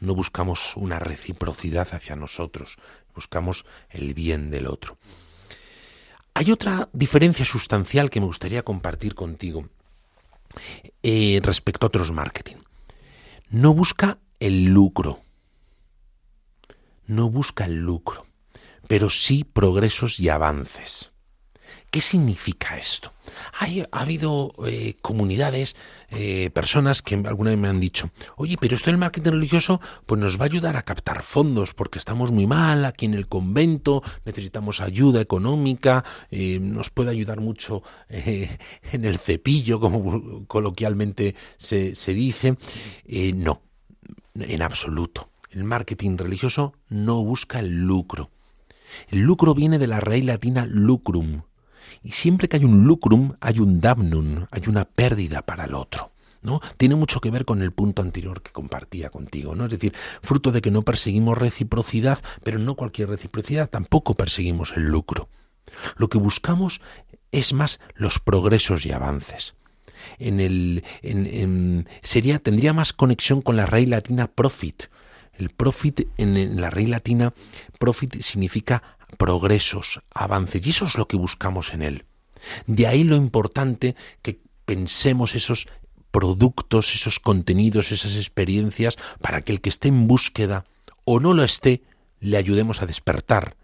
[0.00, 2.76] No buscamos una reciprocidad hacia nosotros,
[3.14, 4.98] buscamos el bien del otro.
[6.34, 9.68] Hay otra diferencia sustancial que me gustaría compartir contigo
[11.02, 12.56] eh, respecto a otros marketing.
[13.50, 15.20] No busca el lucro.
[17.06, 18.26] No busca el lucro,
[18.88, 21.11] pero sí progresos y avances.
[21.92, 23.12] ¿Qué significa esto?
[23.52, 25.76] Hay, ha habido eh, comunidades,
[26.08, 30.18] eh, personas que alguna vez me han dicho, oye, pero esto del marketing religioso pues
[30.18, 34.02] nos va a ayudar a captar fondos porque estamos muy mal aquí en el convento,
[34.24, 42.14] necesitamos ayuda económica, eh, nos puede ayudar mucho en el cepillo, como coloquialmente se, se
[42.14, 42.56] dice.
[43.34, 43.60] no,
[44.34, 45.28] en absoluto.
[45.50, 48.30] El marketing religioso no busca el lucro.
[49.08, 51.42] El lucro viene de la raíz latina lucrum,
[52.02, 56.10] y siempre que hay un lucrum, hay un damnum, hay una pérdida para el otro.
[56.42, 56.60] ¿No?
[56.76, 59.66] Tiene mucho que ver con el punto anterior que compartía contigo, ¿no?
[59.66, 64.88] Es decir, fruto de que no perseguimos reciprocidad, pero no cualquier reciprocidad, tampoco perseguimos el
[64.88, 65.28] lucro.
[65.96, 66.80] Lo que buscamos
[67.30, 69.54] es más los progresos y avances.
[70.18, 74.84] En el, en, sería, tendría más conexión con la raíz latina profit.
[75.34, 77.32] El profit en la raíz latina,
[77.78, 78.82] profit significa
[79.16, 82.04] progresos, avances, y eso es lo que buscamos en él.
[82.66, 85.68] De ahí lo importante que pensemos esos
[86.10, 90.64] productos, esos contenidos, esas experiencias, para que el que esté en búsqueda
[91.04, 91.82] o no lo esté,
[92.20, 93.56] le ayudemos a despertar,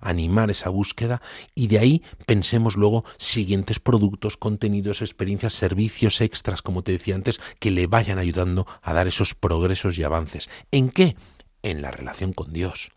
[0.00, 1.20] animar esa búsqueda
[1.54, 7.40] y de ahí pensemos luego siguientes productos, contenidos, experiencias, servicios extras, como te decía antes,
[7.58, 10.48] que le vayan ayudando a dar esos progresos y avances.
[10.70, 11.16] ¿En qué?
[11.62, 12.90] En la relación con Dios,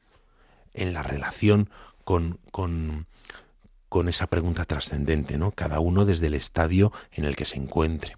[0.73, 1.69] en la relación
[2.11, 3.05] con,
[3.87, 5.51] con, esa pregunta trascendente, ¿no?
[5.51, 8.17] Cada uno desde el estadio en el que se encuentre.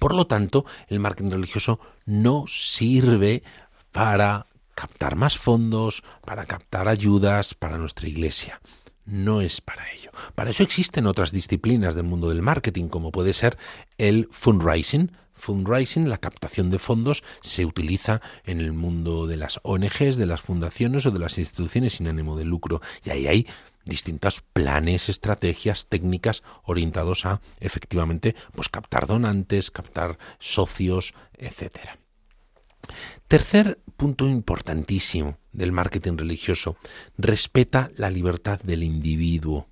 [0.00, 3.44] Por lo tanto, el marketing religioso no sirve
[3.92, 8.60] para captar más fondos, para captar ayudas para nuestra iglesia.
[9.04, 10.10] No es para ello.
[10.34, 13.58] Para eso existen otras disciplinas del mundo del marketing, como puede ser
[13.96, 15.12] el fundraising,
[15.42, 20.40] fundraising, la captación de fondos, se utiliza en el mundo de las ONGs, de las
[20.40, 22.80] fundaciones o de las instituciones sin ánimo de lucro.
[23.04, 23.46] Y ahí hay
[23.84, 31.98] distintos planes, estrategias, técnicas orientados a efectivamente pues captar donantes, captar socios, etcétera.
[33.26, 36.76] Tercer punto importantísimo del marketing religioso,
[37.18, 39.66] respeta la libertad del individuo.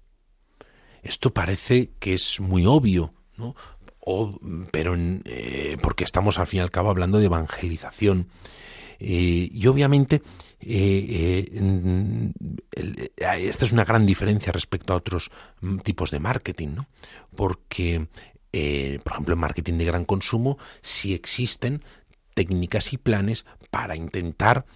[1.02, 3.54] Esto parece que es muy obvio, ¿no?
[4.70, 8.28] Pero eh, porque estamos al fin y al cabo hablando de evangelización.
[8.98, 10.20] Eh, y obviamente
[10.60, 11.48] eh,
[13.16, 16.86] esta es una gran diferencia respecto a otros mm, tipos de marketing, ¿no?
[17.34, 18.06] Porque,
[19.02, 21.82] por ejemplo, en marketing de gran consumo sí existen
[22.34, 24.66] técnicas y planes para intentar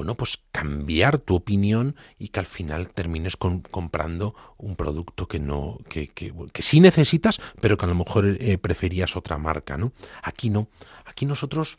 [0.00, 5.76] bueno, pues cambiar tu opinión y que al final termines comprando un producto que no,
[5.90, 6.32] que, que,
[6.62, 9.92] sí necesitas, pero que a lo mejor eh, preferías otra marca, ¿no?
[10.22, 10.68] Aquí no.
[11.04, 11.76] Aquí nosotros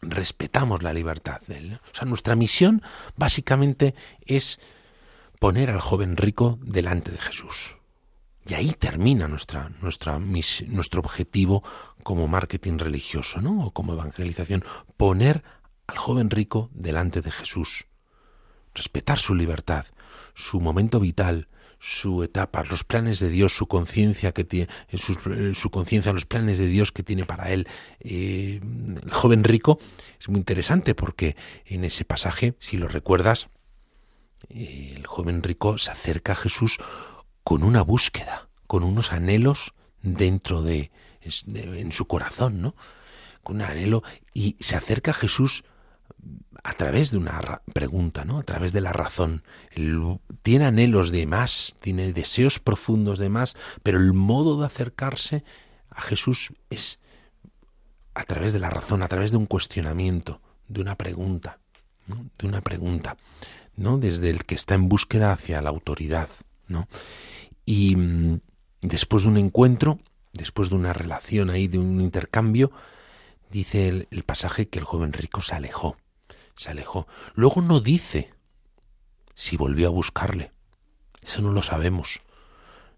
[0.00, 1.80] respetamos la libertad de él.
[1.92, 2.80] O sea, nuestra misión
[3.16, 3.94] básicamente
[4.24, 4.58] es
[5.38, 7.76] poner al joven rico delante de Jesús.
[8.46, 11.62] Y ahí termina nuestra, nuestra nuestro objetivo
[12.02, 13.66] como marketing religioso, ¿no?
[13.66, 14.64] O como evangelización,
[14.96, 15.44] poner
[15.90, 17.86] al joven rico delante de Jesús,
[18.74, 19.86] respetar su libertad,
[20.34, 21.48] su momento vital,
[21.80, 25.14] su etapa, los planes de Dios, su conciencia que tiene, su,
[25.54, 27.66] su conciencia, los planes de Dios que tiene para él.
[28.00, 28.60] Eh,
[29.02, 29.78] el joven rico
[30.20, 33.48] es muy interesante porque en ese pasaje, si lo recuerdas,
[34.50, 36.78] eh, el joven rico se acerca a Jesús
[37.42, 39.72] con una búsqueda, con unos anhelos
[40.02, 40.92] dentro de,
[41.46, 42.76] de en su corazón, ¿no?
[43.42, 44.02] Con un anhelo
[44.34, 45.64] y se acerca a Jesús
[46.62, 48.38] a través de una pregunta, ¿no?
[48.38, 49.42] A través de la razón.
[50.42, 55.44] tiene anhelos de más, tiene deseos profundos de más, pero el modo de acercarse
[55.88, 57.00] a Jesús es
[58.14, 61.58] a través de la razón, a través de un cuestionamiento, de una pregunta,
[62.06, 63.16] de una pregunta,
[63.76, 63.98] ¿no?
[63.98, 66.28] Desde el que está en búsqueda hacia la autoridad,
[66.66, 66.88] ¿no?
[67.64, 68.40] Y mm,
[68.82, 69.98] después de un encuentro,
[70.32, 72.70] después de una relación ahí, de un intercambio,
[73.50, 75.96] dice el pasaje que el joven rico se alejó,
[76.60, 77.08] se alejó.
[77.34, 78.34] Luego no dice
[79.34, 80.52] si volvió a buscarle.
[81.22, 82.20] Eso no lo sabemos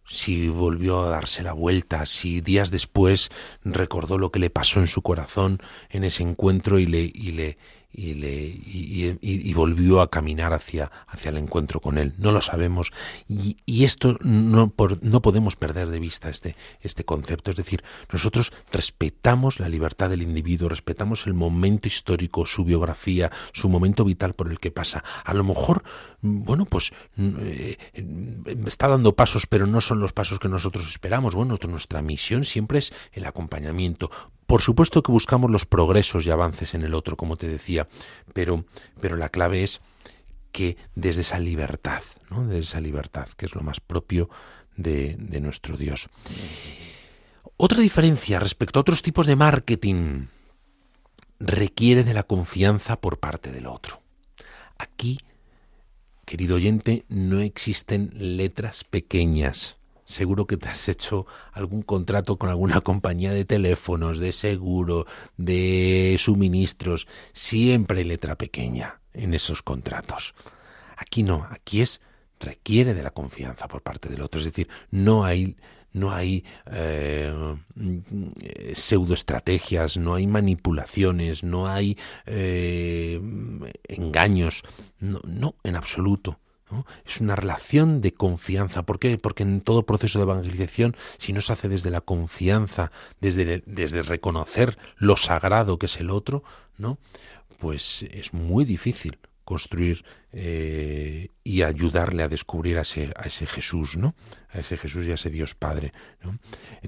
[0.09, 3.31] si volvió a darse la vuelta, si días después
[3.65, 7.57] recordó lo que le pasó en su corazón en ese encuentro y le, y le,
[7.93, 12.15] y, le, y, volvió a caminar hacia, hacia el encuentro con él.
[12.19, 12.93] No lo sabemos
[13.29, 17.51] y, esto no, por, no podemos perder de vista este, este concepto.
[17.51, 17.83] Es decir,
[18.13, 24.35] nosotros respetamos la libertad del individuo, respetamos el momento histórico, su biografía, su momento vital
[24.35, 25.05] por el que pasa.
[25.25, 25.83] A lo mejor,
[26.21, 27.77] bueno, pues eh,
[28.67, 31.35] está dando pasos, pero no son los pasos que nosotros esperamos.
[31.35, 34.11] Bueno, nuestra misión siempre es el acompañamiento.
[34.53, 37.89] Por supuesto que buscamos los progresos y avances en el otro, como te decía,
[38.35, 38.67] pero,
[39.01, 39.81] pero la clave es
[40.53, 42.47] que desde esa libertad, ¿no?
[42.47, 44.29] desde esa libertad, que es lo más propio
[44.77, 46.11] de, de nuestro Dios.
[47.57, 50.27] Otra diferencia respecto a otros tipos de marketing
[51.41, 54.03] requiere de la confianza por parte del otro.
[54.77, 55.17] Aquí,
[56.27, 59.79] querido oyente, no existen letras pequeñas
[60.13, 65.07] seguro que te has hecho algún contrato con alguna compañía de teléfonos, de seguro,
[65.37, 70.35] de suministros, siempre letra pequeña en esos contratos.
[70.97, 72.01] Aquí no, aquí es
[72.39, 75.57] requiere de la confianza por parte del otro, es decir, no hay
[75.93, 77.55] no hay eh,
[78.75, 83.21] pseudoestrategias, no hay manipulaciones, no hay eh,
[83.89, 84.63] engaños,
[85.01, 86.39] no, no, en absoluto.
[87.05, 88.83] Es una relación de confianza.
[88.83, 89.19] ¿Por qué?
[89.19, 94.03] Porque en todo proceso de evangelización, si no se hace desde la confianza, desde, desde
[94.03, 96.43] reconocer lo sagrado que es el otro,
[96.79, 96.99] ¿no?
[97.59, 103.97] Pues es muy difícil construir eh, y ayudarle a descubrir a ese, a ese Jesús,
[103.97, 104.15] ¿no?
[104.51, 105.93] A ese Jesús y a ese Dios Padre.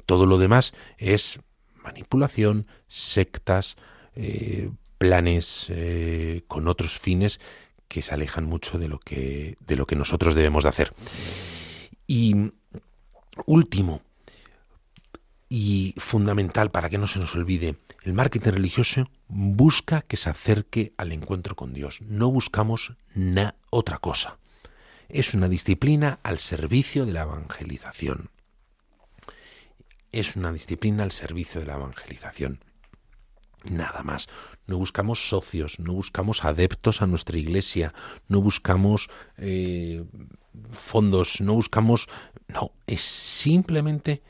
[0.07, 1.41] Todo lo demás es
[1.83, 3.77] manipulación, sectas,
[4.15, 7.41] eh, planes eh, con otros fines
[7.89, 10.95] que se alejan mucho de lo que, de lo que nosotros debemos de hacer.
[12.07, 12.53] Y
[13.47, 14.03] último,
[15.49, 20.93] y fundamental para que no se nos olvide, el marketing religioso busca que se acerque
[20.97, 22.01] al encuentro con Dios.
[22.03, 24.39] No buscamos na otra cosa.
[25.09, 28.31] Es una disciplina al servicio de la evangelización.
[30.11, 32.61] Es una disciplina al servicio de la evangelización
[33.65, 34.29] nada más.
[34.67, 37.93] No buscamos socios, no buscamos adeptos a nuestra iglesia,
[38.29, 40.05] no buscamos eh,
[40.71, 42.09] fondos, no buscamos...
[42.49, 44.23] No, es simplemente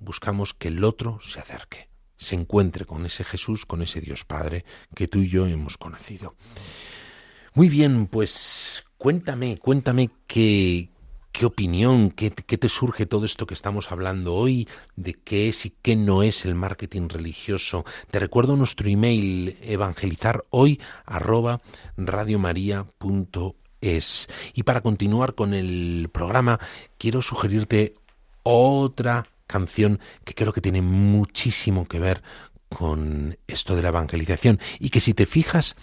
[0.00, 4.64] buscamos que el otro se acerque, se encuentre con ese Jesús, con ese Dios Padre
[4.94, 6.34] que tú y yo hemos conocido.
[7.54, 10.90] Muy bien, pues cuéntame, cuéntame qué,
[11.32, 15.72] ¿Qué opinión, qué, te surge todo esto que estamos hablando hoy de qué es y
[15.82, 17.84] qué no es el marketing religioso?
[18.10, 21.62] Te recuerdo nuestro email evangelizar hoy arroba.
[24.52, 26.58] Y para continuar con el programa,
[26.98, 27.94] quiero sugerirte
[28.42, 32.22] otra canción que creo que tiene muchísimo que ver
[32.68, 35.76] con esto de la evangelización y que si te fijas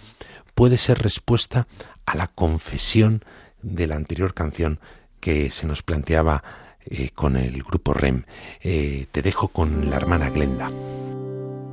[0.54, 1.66] puede ser respuesta
[2.06, 3.24] a la confesión
[3.62, 4.80] de la anterior canción
[5.20, 6.42] que se nos planteaba
[6.86, 8.24] eh, con el grupo REM.
[8.60, 10.70] Eh, te dejo con la hermana Glenda.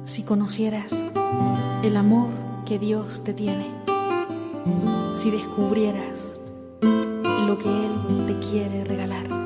[0.03, 1.03] Si conocieras
[1.83, 2.29] el amor
[2.65, 3.65] que Dios te tiene,
[5.15, 6.35] si descubrieras
[6.81, 9.45] lo que Él te quiere regalar.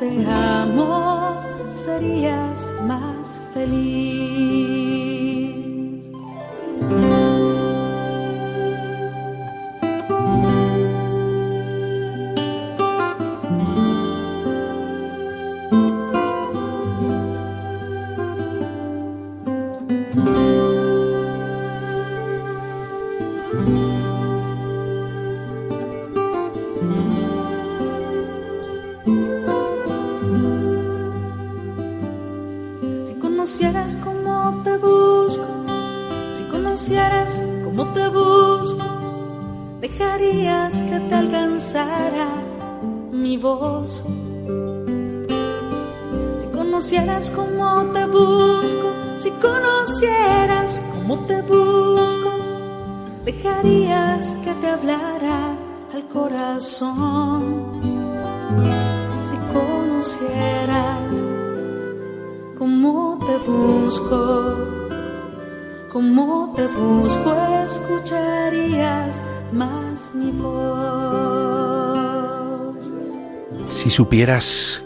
[0.00, 1.42] te amo,
[1.74, 4.79] serías más feliz.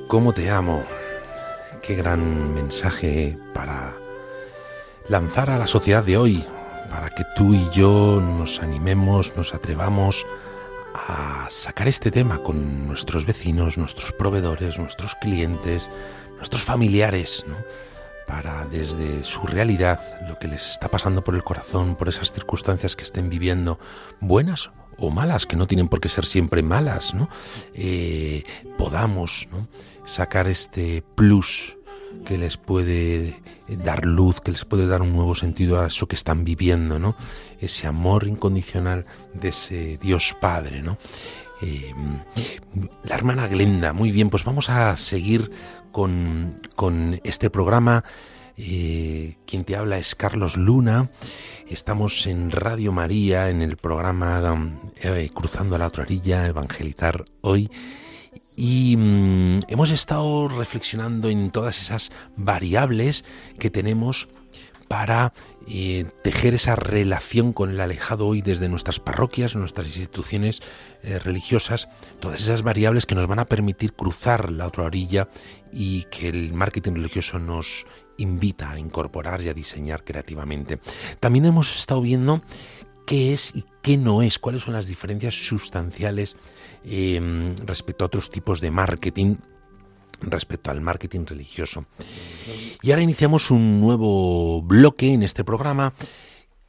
[0.07, 0.83] Cómo te amo,
[1.83, 3.95] qué gran mensaje para
[5.07, 6.43] lanzar a la sociedad de hoy,
[6.89, 10.25] para que tú y yo nos animemos, nos atrevamos
[10.95, 15.91] a sacar este tema con nuestros vecinos, nuestros proveedores, nuestros clientes,
[16.39, 17.57] nuestros familiares, ¿no?
[18.27, 22.97] Para desde su realidad, lo que les está pasando por el corazón, por esas circunstancias
[22.97, 23.79] que estén viviendo,
[24.21, 27.29] buenas o malas, que no tienen por qué ser siempre malas, ¿no?
[27.75, 28.45] Eh,
[28.79, 29.49] podamos
[30.07, 31.77] sacar este plus
[32.25, 36.17] que les puede dar luz, que les puede dar un nuevo sentido a eso que
[36.17, 37.17] están viviendo, ¿no?
[37.61, 40.99] Ese amor incondicional de ese Dios Padre, ¿no?
[41.61, 41.95] Eh,
[43.05, 45.51] la hermana Glenda, muy bien, pues vamos a seguir
[45.93, 46.61] con,
[47.25, 48.05] este programa.
[48.57, 51.11] Eh, quien te habla es Carlos Luna.
[51.69, 57.71] Estamos en Radio María, en el programa eh, Cruzando a la otra orilla, Evangelizar hoy.
[58.57, 63.25] Y mm, hemos estado reflexionando en todas esas variables
[63.59, 64.29] que tenemos
[64.85, 65.33] para
[65.67, 70.63] eh, tejer esa relación con el alejado hoy desde nuestras parroquias, nuestras instituciones
[71.03, 71.89] eh, religiosas,
[72.21, 75.29] todas esas variables que nos van a permitir cruzar la otra orilla
[75.73, 77.87] y que el marketing religioso nos
[78.19, 80.79] invita a incorporar y a diseñar creativamente.
[81.21, 82.43] También hemos estado viendo
[83.07, 86.37] qué es y qué no es, cuáles son las diferencias sustanciales
[86.85, 89.37] em, respecto a otros tipos de marketing
[90.21, 91.87] respecto al marketing religioso.
[92.83, 95.95] Y ahora iniciamos un nuevo bloque en este programa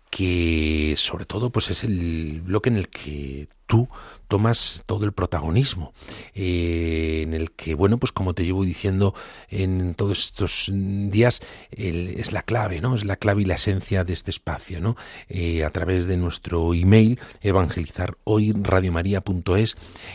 [0.10, 3.90] que sobre todo pues es el bloque en el que tú
[4.28, 5.94] tomas todo el protagonismo,
[6.34, 9.14] eh, en el que, bueno, pues como te llevo diciendo
[9.50, 11.42] en todos estos días,
[11.72, 12.96] es la clave, ¿no?
[12.96, 14.96] Es la clave y la esencia de este espacio, ¿no?
[15.30, 18.54] Eh, a través de nuestro email, evangelizar hoy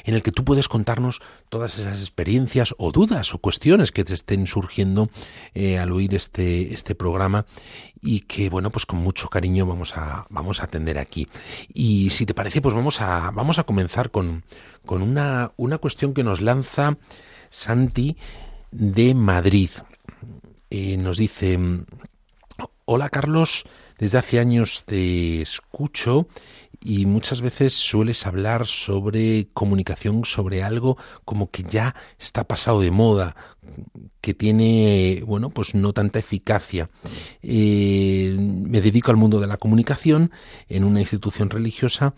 [0.04, 4.14] en el que tú puedes contarnos todas esas experiencias o dudas o cuestiones que te
[4.14, 5.10] estén surgiendo
[5.54, 7.46] eh, al oír este, este programa
[8.02, 11.28] y que, bueno, pues con mucho cariño vamos a, vamos a atender aquí.
[11.72, 14.44] Y si te parece, pues vamos a, vamos a comenzar con,
[14.84, 16.98] con una, una cuestión que nos lanza
[17.48, 18.18] Santi
[18.70, 19.70] de Madrid.
[20.68, 21.58] Eh, nos dice,
[22.84, 23.64] hola Carlos,
[23.98, 26.26] desde hace años te escucho
[26.82, 32.90] y muchas veces sueles hablar sobre comunicación, sobre algo como que ya está pasado de
[32.90, 33.36] moda,
[34.20, 36.90] que tiene, bueno, pues no tanta eficacia.
[37.42, 40.30] Eh, me dedico al mundo de la comunicación
[40.68, 42.12] en una institución religiosa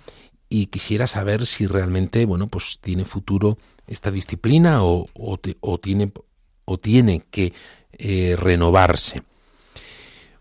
[0.52, 6.12] y quisiera saber si realmente, bueno, pues tiene futuro esta disciplina o, o, tiene,
[6.66, 7.54] o tiene que
[7.92, 9.22] eh, renovarse.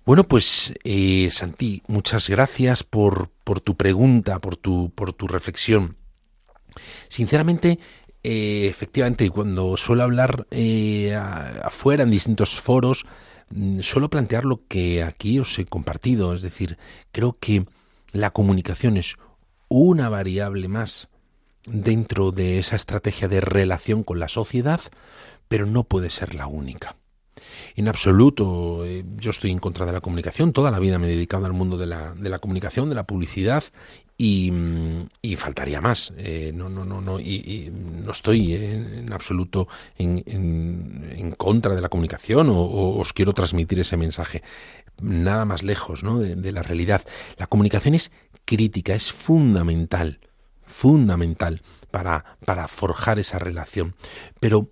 [0.06, 5.96] Bueno, pues eh, Santi, muchas gracias por, por, tu pregunta, por tu, por tu reflexión.
[7.08, 7.80] Sinceramente,
[8.22, 13.06] eh, efectivamente, cuando suelo hablar eh, afuera en distintos foros,
[13.50, 16.34] mm, suelo plantear lo que aquí os he compartido.
[16.34, 16.78] Es decir,
[17.14, 17.66] creo que
[18.12, 19.16] la comunicación es
[19.72, 21.08] una variable más
[21.66, 24.82] dentro de esa estrategia de relación con la sociedad,
[25.48, 26.98] pero no puede ser la única.
[27.76, 31.12] En absoluto, eh, yo estoy en contra de la comunicación, toda la vida me he
[31.12, 33.64] dedicado al mundo de la, de la comunicación, de la publicidad
[34.18, 35.08] y, mm,
[35.38, 36.14] faltaría más.
[36.18, 39.68] Eh, no, no, no, no, y, no estoy en, absoluto
[39.98, 44.44] en, en, contra de la comunicación o, os quiero transmitir ese mensaje.
[45.02, 46.20] Nada más lejos ¿no?
[46.20, 47.06] de la realidad.
[47.38, 48.12] La comunicación es
[48.46, 50.20] crítica, es fundamental,
[50.62, 53.96] fundamental para, para forjar esa relación.
[54.40, 54.70] Pero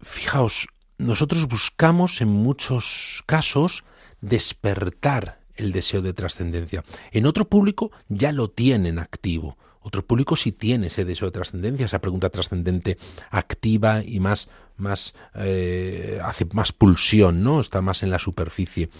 [0.00, 0.66] fijaos,
[0.98, 3.84] nosotros buscamos en muchos casos
[4.20, 6.84] despertar el deseo de trascendencia.
[7.10, 9.58] En otro público ya lo tienen activo.
[9.82, 12.98] Otro público sí tiene ese deseo de trascendencia, esa pregunta trascendente
[13.30, 17.60] activa y más, más eh, hace más pulsión, ¿no?
[17.60, 18.90] Está más en la superficie.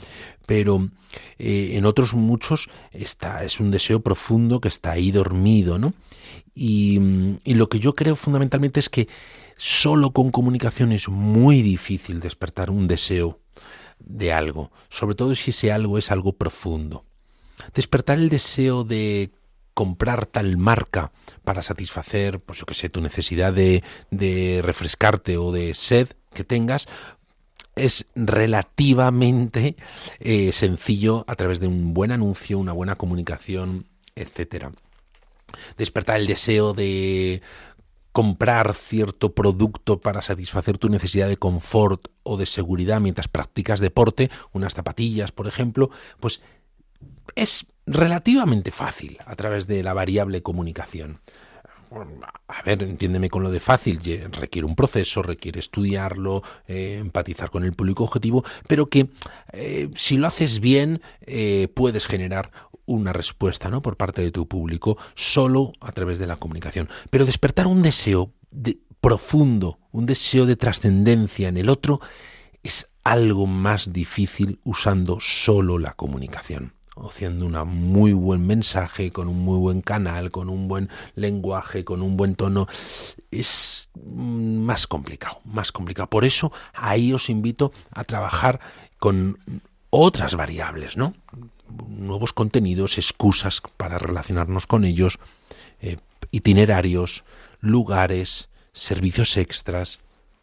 [0.47, 0.89] Pero
[1.39, 5.95] eh, en otros muchos está, es un deseo profundo que está ahí dormido, ¿no?
[6.55, 6.99] Y,
[7.45, 9.09] y lo que yo creo fundamentalmente es que
[9.57, 13.39] solo con comunicación es muy difícil despertar un deseo
[14.01, 17.05] de algo, sobre todo si ese algo es algo profundo.
[17.75, 19.31] Despertar el deseo de
[19.75, 21.13] comprar tal marca
[21.45, 23.83] para satisfacer, pues yo que sé, tu necesidad de,
[24.63, 26.89] refrescarte o de sed que tengas,
[27.75, 29.77] es relativamente
[30.21, 34.73] eh, sencillo a través de un buen anuncio, una buena comunicación, etcétera.
[35.77, 37.43] Despertar el deseo de
[38.13, 44.31] comprar cierto producto para satisfacer tu necesidad de confort o de seguridad mientras practicas deporte,
[44.53, 46.43] unas zapatillas, por ejemplo, pues
[47.35, 51.21] es relativamente fácil a través de la variable comunicación
[52.49, 54.01] a ver, entiéndeme con lo de fácil,
[54.33, 59.09] requiere un proceso, requiere estudiarlo, eh, empatizar con el público objetivo, pero que
[59.53, 62.51] eh, si lo haces bien eh, puedes generar
[62.87, 63.83] una respuesta ¿no?
[63.83, 66.89] por parte de tu público solo a través de la comunicación.
[67.11, 68.33] Pero despertar un deseo
[69.01, 72.01] profundo, un deseo de trascendencia en el otro,
[72.63, 79.41] es algo más difícil usando solo la comunicación haciendo un muy buen mensaje, con un
[79.41, 82.67] muy buen canal, con un buen lenguaje, con un buen tono,
[83.31, 86.09] es más complicado, más complicado.
[86.09, 88.61] Por eso ahí os invito a trabajar
[88.99, 89.39] con
[89.91, 91.15] otras variables, ¿no?
[91.89, 95.19] Nuevos contenidos, excusas para relacionarnos con ellos,
[95.81, 95.97] eh,
[96.31, 97.25] itinerarios,
[97.61, 99.99] lugares, servicios extras,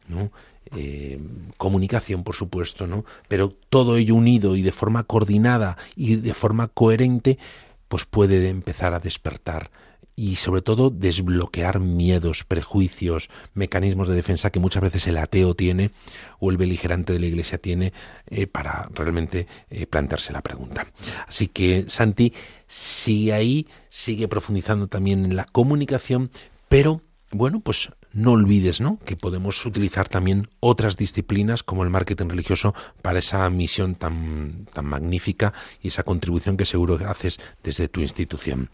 [0.07, 0.31] ¿no?
[0.75, 1.19] Eh,
[1.57, 3.03] comunicación, por supuesto, ¿no?
[3.27, 7.37] Pero todo ello unido y de forma coordinada y de forma coherente,
[7.87, 9.71] pues puede empezar a despertar
[10.19, 15.91] y sobre todo desbloquear miedos, prejuicios, mecanismos de defensa que muchas veces el ateo tiene
[16.39, 17.93] o el beligerante de la iglesia tiene
[18.27, 20.87] eh, para realmente eh, plantearse la pregunta.
[21.25, 22.33] Así que Santi
[22.67, 26.31] sigue ahí, sigue profundizando también en la comunicación,
[26.67, 27.01] pero
[27.31, 28.97] bueno, pues no olvides ¿no?
[29.05, 34.85] que podemos utilizar también otras disciplinas como el marketing religioso para esa misión tan, tan
[34.85, 38.69] magnífica y esa contribución que seguro haces desde tu institución.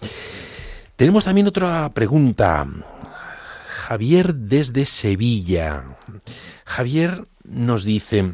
[0.96, 2.68] Tenemos también otra pregunta.
[3.68, 5.84] Javier desde Sevilla.
[6.66, 8.34] Javier nos dice,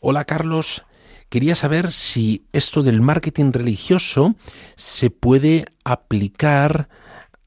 [0.00, 0.82] hola Carlos,
[1.28, 4.34] quería saber si esto del marketing religioso
[4.76, 6.88] se puede aplicar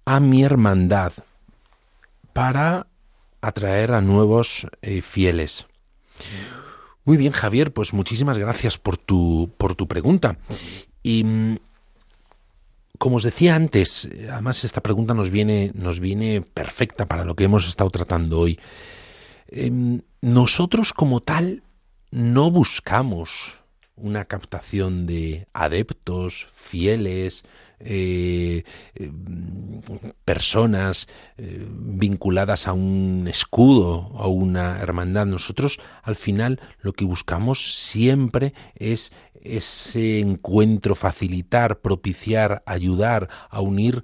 [0.05, 1.11] a mi hermandad
[2.37, 2.85] para
[3.41, 5.65] atraer a nuevos eh, fieles.
[7.03, 10.37] Muy bien, Javier, pues muchísimas gracias por tu, por tu pregunta.
[11.01, 11.57] Y mm,
[12.99, 17.45] como os decía antes, además esta pregunta nos viene, nos viene perfecta para lo que
[17.45, 18.59] hemos estado tratando hoy.
[19.47, 21.63] Em, nosotros como tal
[22.11, 23.55] no buscamos
[23.95, 27.45] una captación de adeptos, fieles,
[27.79, 28.63] eh,
[28.95, 29.11] eh,
[30.25, 31.07] personas
[31.37, 35.25] eh, vinculadas a un escudo, a una hermandad.
[35.25, 39.11] Nosotros al final lo que buscamos siempre es
[39.41, 44.03] ese encuentro, facilitar, propiciar, ayudar a unir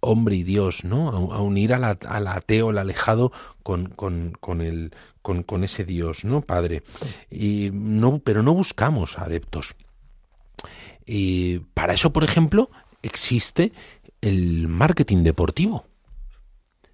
[0.00, 1.08] hombre y Dios, ¿no?
[1.32, 3.32] A, unir al ateo, al alejado
[3.64, 6.40] con, con, con, el, con, con ese Dios, ¿no?
[6.40, 6.82] Padre.
[7.30, 9.74] Y no, pero no buscamos adeptos.
[11.10, 12.70] Y para eso, por ejemplo,
[13.02, 13.72] existe
[14.20, 15.86] el marketing deportivo.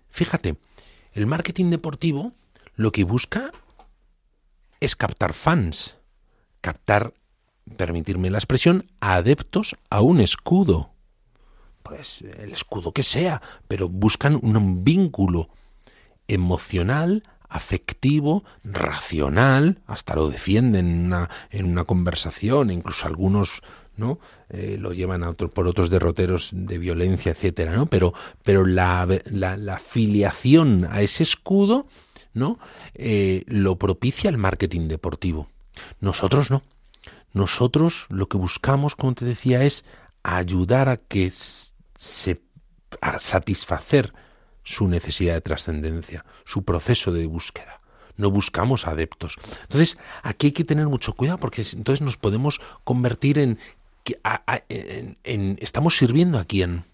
[0.09, 0.57] Fíjate,
[1.15, 2.33] el marketing deportivo
[2.77, 3.51] lo que busca
[4.79, 5.97] es captar fans,
[6.61, 7.13] captar,
[7.77, 10.93] permitirme la expresión, adeptos a un escudo.
[11.83, 15.49] Pues el escudo que sea, pero buscan un vínculo
[16.29, 23.63] emocional, afectivo, racional, hasta lo defienden en una, en una conversación, incluso algunos
[23.97, 24.19] ¿no?
[24.49, 27.87] Eh, lo llevan a por otros derroteros de violencia, etcétera, ¿no?
[27.87, 31.87] Pero, pero la, la, filiación a ese escudo,
[32.33, 32.59] ¿no?
[32.95, 35.49] Eh, lo propicia el marketing deportivo.
[36.01, 36.63] Nosotros no.
[37.33, 39.85] Nosotros lo que buscamos, como te decía, es
[40.23, 42.41] ayudar a que se
[43.01, 44.13] a satisfacer
[44.63, 47.81] su necesidad de trascendencia, su proceso de búsqueda
[48.17, 49.37] no buscamos adeptos.
[49.63, 53.59] Entonces, aquí hay que tener mucho cuidado porque entonces nos podemos convertir en
[55.59, 56.85] ¿estamos sirviendo a quién?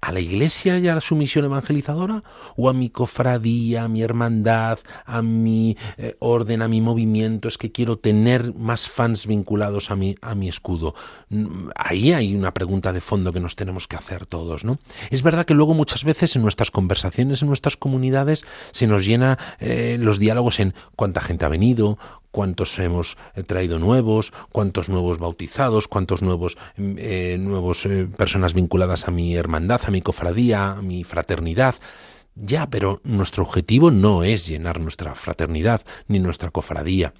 [0.00, 2.22] ¿A la iglesia y a su misión evangelizadora?
[2.56, 7.48] ¿O a mi cofradía, a mi hermandad, a mi eh, orden, a mi movimiento?
[7.48, 10.94] Es que quiero tener más fans vinculados a mi, a mi escudo.
[11.30, 14.78] Mm, ahí hay una pregunta de fondo que nos tenemos que hacer todos, ¿no?
[15.10, 19.36] Es verdad que luego muchas veces en nuestras conversaciones, en nuestras comunidades, se nos llena
[19.58, 21.98] eh, los diálogos en cuánta gente ha venido,
[22.38, 29.08] cuántos hemos eh, traído nuevos, cuántos nuevos bautizados, cuántos nuevos, eh, nuevos eh, personas vinculadas
[29.08, 31.74] a mi hermandad, a mi cofradía, a mi fraternidad.
[32.36, 37.12] Ya, pero nuestro objetivo no es llenar nuestra fraternidad ni nuestra cofradía.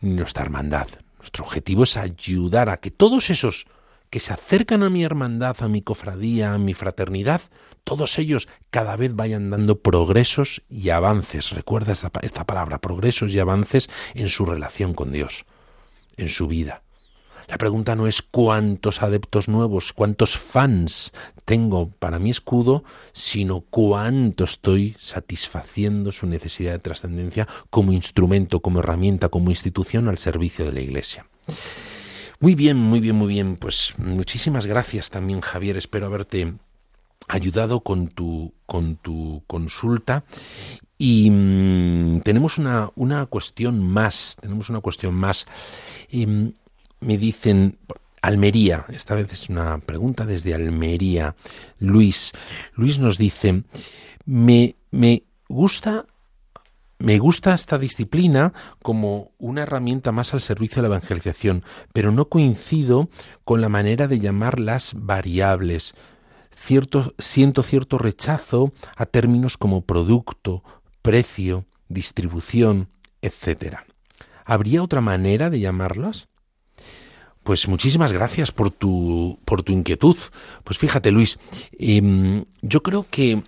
[0.00, 0.88] ni nuestra hermandad.
[1.20, 3.68] Nuestro objetivo es ayudar a que todos esos
[4.10, 7.40] que se acercan a mi hermandad, a mi cofradía, a mi fraternidad,
[7.84, 11.50] todos ellos cada vez vayan dando progresos y avances.
[11.50, 15.44] Recuerda esta, esta palabra, progresos y avances en su relación con Dios,
[16.16, 16.82] en su vida.
[17.48, 21.12] La pregunta no es cuántos adeptos nuevos, cuántos fans
[21.44, 22.82] tengo para mi escudo,
[23.12, 30.18] sino cuánto estoy satisfaciendo su necesidad de trascendencia como instrumento, como herramienta, como institución al
[30.18, 31.26] servicio de la Iglesia.
[32.38, 33.56] Muy bien, muy bien, muy bien.
[33.56, 35.76] Pues muchísimas gracias también, Javier.
[35.76, 36.54] Espero haberte
[37.28, 40.24] ayudado con tu, con tu consulta.
[40.98, 45.46] Y mm, tenemos una, una, cuestión más, tenemos una cuestión más.
[46.10, 46.52] Em,
[47.00, 47.78] me dicen
[48.22, 51.36] Almería, esta vez es una pregunta desde Almería.
[51.78, 52.32] Luis,
[52.74, 53.62] Luis nos dice,
[54.24, 56.06] me, me gusta
[56.98, 62.28] me gusta esta disciplina como una herramienta más al servicio de la evangelización, pero no
[62.28, 63.08] coincido
[63.44, 65.94] con la manera de llamar las variables.
[66.56, 70.62] Cierto, siento cierto rechazo a términos como producto,
[71.02, 72.88] precio, distribución,
[73.20, 73.78] etc.
[74.44, 76.28] ¿Habría otra manera de llamarlas?
[77.42, 80.16] Pues muchísimas gracias por tu, por tu inquietud.
[80.64, 81.38] Pues fíjate, Luis,
[81.78, 83.44] em, yo creo que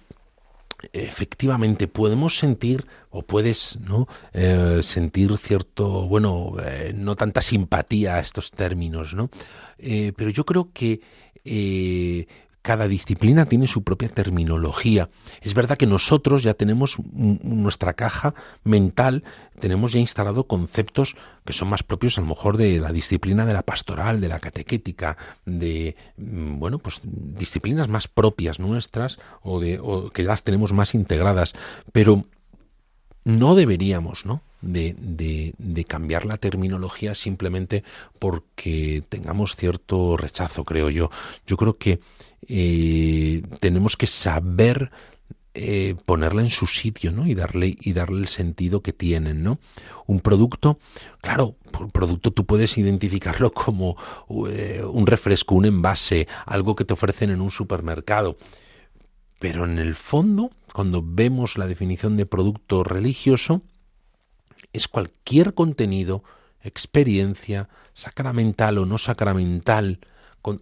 [0.93, 8.21] efectivamente podemos sentir o puedes no eh, sentir cierto bueno eh, no tanta simpatía a
[8.21, 9.31] estos términos no
[9.79, 11.01] eh, pero yo creo que
[12.63, 15.09] cada disciplina tiene su propia terminología.
[15.41, 18.35] Es verdad que nosotros ya tenemos nuestra caja
[18.65, 19.25] mental,
[19.61, 23.55] tenemos ya instalado conceptos que son más propios a lo mejor de la disciplina de
[23.55, 29.81] la pastoral, de la catequética, de mm, bueno, pues disciplinas más propias nuestras o de
[30.13, 31.55] que las tenemos más integradas,
[31.93, 32.25] pero
[33.25, 34.43] no deberíamos, ¿no?
[34.61, 37.85] De, de, cambiar la terminología simplemente
[38.19, 41.11] porque tengamos cierto rechazo, creo yo.
[41.47, 42.01] Yo creo que
[42.49, 44.91] eh, tenemos que saber
[45.61, 47.27] eh, ponerla en su sitio, ¿no?
[47.27, 49.59] Y darle, y darle el sentido que tienen, ¿no?
[50.07, 50.79] Un producto,
[51.21, 53.97] claro, un producto tú puedes identificarlo como
[54.51, 58.37] eh, un refresco, un envase, algo que te ofrecen en un supermercado.
[59.41, 63.63] Pero en el fondo, cuando vemos la definición de producto religioso,
[64.73, 66.23] es cualquier contenido,
[66.61, 70.01] experiencia, sacramental o no sacramental,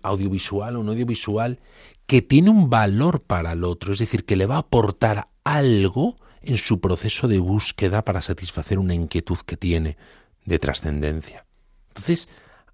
[0.02, 1.60] audiovisual o no audiovisual,
[2.06, 6.16] que tiene un valor para el otro, es decir, que le va a aportar algo
[6.42, 9.96] en su proceso de búsqueda para satisfacer una inquietud que tiene
[10.44, 11.44] de trascendencia.
[11.88, 12.28] Entonces,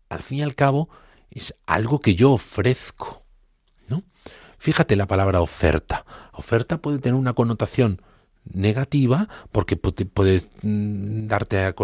[0.08, 0.90] al fin y al cabo,
[1.30, 3.22] es algo que yo ofrezco,
[3.88, 4.02] ¿no?
[4.58, 6.04] Fíjate la palabra oferta.
[6.32, 8.02] Oferta puede tener una connotación
[8.53, 11.74] negativa porque puedes mm, darte a,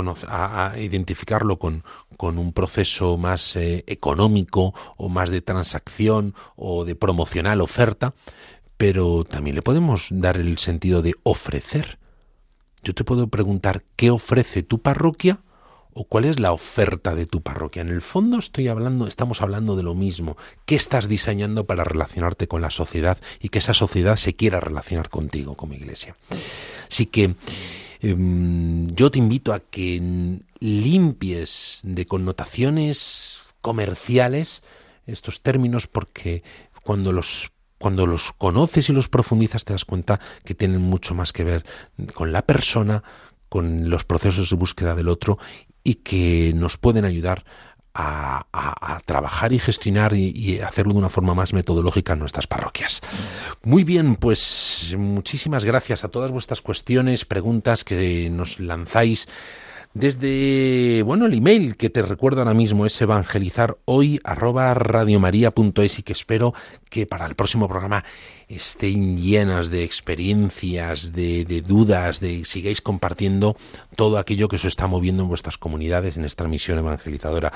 [0.71, 1.85] a, identificarlo con,
[2.17, 8.13] con, un proceso más eh, económico o más de transacción o de promocional oferta,
[8.77, 11.99] pero también le podemos dar el sentido de ofrecer.
[12.83, 15.41] Yo te puedo preguntar qué ofrece tu parroquia
[16.01, 17.83] o cuál es la oferta de tu parroquia.
[17.83, 20.37] En el fondo estoy hablando, estamos hablando de lo mismo.
[20.65, 25.11] ¿Qué estás diseñando para relacionarte con la sociedad y que esa sociedad se quiera relacionar
[25.11, 26.15] contigo como iglesia?
[26.89, 27.35] Así que
[28.01, 34.63] em, yo te invito a que limpies de connotaciones comerciales
[35.05, 36.45] estos términos porque
[36.85, 41.33] cuando los cuando los conoces y los profundizas te das cuenta que tienen mucho más
[41.33, 41.65] que ver
[42.15, 43.05] con la persona,
[43.49, 45.39] con los procesos de búsqueda del otro
[45.89, 47.45] y que nos pueden ayudar
[47.95, 53.01] a, trabajar y gestionar y, hacerlo de una forma más metodológica en nuestras parroquias.
[53.63, 59.29] Muy bien, pues muchísimas gracias a todas vuestras cuestiones, preguntas que nos lanzáis
[59.95, 66.03] desde, bueno, el email que te recuerdo ahora mismo es evangelizar hoy arroba radiomaria.es y
[66.03, 66.55] que espero
[66.89, 68.05] que para el próximo programa
[68.49, 73.57] estén llenas de experiencias, de, de, dudas, de sigáis compartiendo
[73.97, 77.53] todo aquello que os está moviendo en vuestras comunidades en esta misión evangelizadora.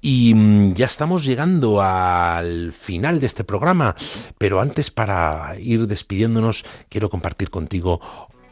[0.00, 3.96] Y mm, ya estamos llegando al final de este programa,
[4.36, 8.00] pero antes para ir despidiéndonos quiero compartir contigo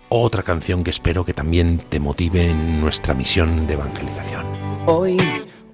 [0.09, 4.47] otra canción que espero que también te motive en nuestra misión de evangelización.
[4.87, 5.19] Hoy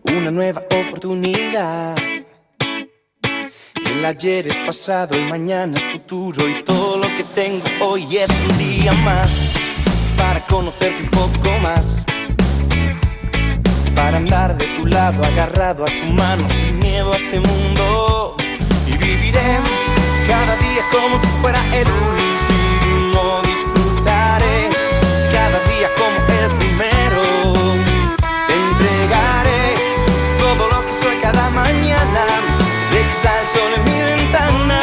[0.04, 1.96] una nueva oportunidad.
[3.84, 8.30] El ayer es pasado y mañana es futuro y todo lo que tengo hoy es
[8.48, 9.52] un día más
[10.16, 12.04] para conocerte un poco más.
[13.94, 18.36] Para andar de tu lado agarrado a tu mano sin miedo a este mundo
[18.86, 19.60] y viviré
[20.26, 22.41] cada día como si fuera el último
[31.42, 32.22] la mañana,
[32.92, 34.80] regresa el sol en mi ventana.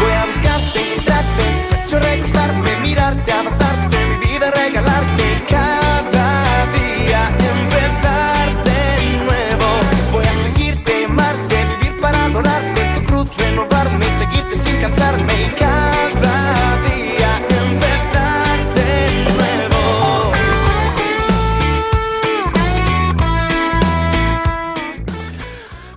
[0.00, 6.30] Voy a buscarte, encontrarte, en tu recostarme, mirarte, abrazarte, mi vida regalarte y cada
[6.78, 7.20] día
[7.52, 8.82] empezar de
[9.26, 9.68] nuevo.
[10.12, 15.31] Voy a seguirte, amarte, vivir para adorarte, tu cruz renovarme seguirte sin cansarme.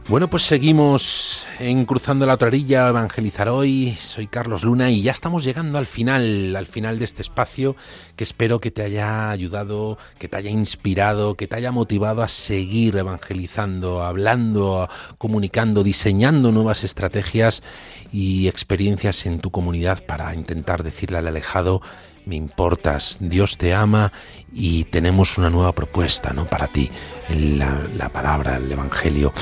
[0.07, 3.97] Bueno, pues seguimos en Cruzando la otra orilla, evangelizar hoy.
[3.99, 7.75] Soy Carlos Luna y ya estamos llegando al final, al final de este espacio
[8.15, 12.27] que espero que te haya ayudado, que te haya inspirado, que te haya motivado a
[12.27, 14.87] seguir evangelizando, hablando,
[15.17, 17.63] comunicando, diseñando nuevas estrategias
[18.11, 21.81] y experiencias en tu comunidad para intentar decirle al alejado
[22.25, 24.11] me importas, Dios te ama
[24.53, 26.45] y tenemos una nueva propuesta ¿no?
[26.45, 26.89] para ti,
[27.29, 29.33] la, la palabra, el Evangelio.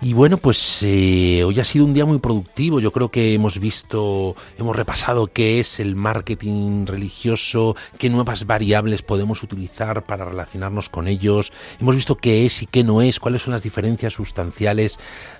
[0.00, 2.78] Y bueno, pues eh, hoy ha sido un día muy productivo.
[2.78, 9.02] Yo creo que hemos visto, hemos repasado qué es el marketing religioso, qué nuevas variables
[9.02, 11.52] podemos utilizar para relacionarnos con ellos.
[11.80, 14.98] Hemos visto qué es y qué no es, cuáles son las diferencias sustanciales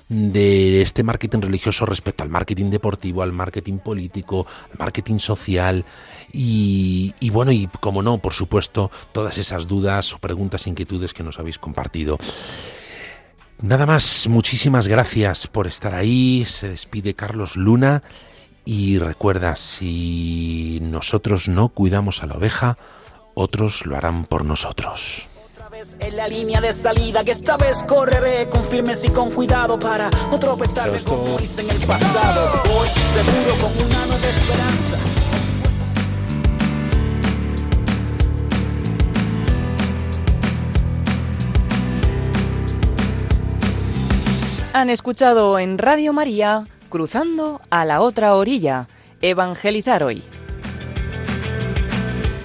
[0.08, 5.84] de este marketing religioso respecto al marketing deportivo, al marketing político, al marketing social.
[6.36, 11.22] Y, y, bueno, y como no, por supuesto, todas esas dudas o preguntas, inquietudes que
[11.22, 12.18] nos habéis compartido.
[13.62, 16.44] Nada más, muchísimas gracias por estar ahí.
[16.44, 18.02] Se despide Carlos Luna.
[18.64, 22.78] Y recuerda, si nosotros no cuidamos a la oveja,
[23.34, 25.28] otros lo harán por nosotros.
[26.00, 30.08] En la línea de salida que esta vez correré con firmes y con cuidado para
[30.30, 32.62] no tropezarme como hice en el pasado.
[32.76, 35.13] Hoy seguro con una nueva esperanza.
[44.74, 48.88] Han escuchado en Radio María Cruzando a la otra orilla,
[49.22, 50.24] Evangelizar hoy.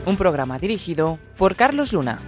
[0.06, 2.20] Un programa dirigido por Carlos Luna.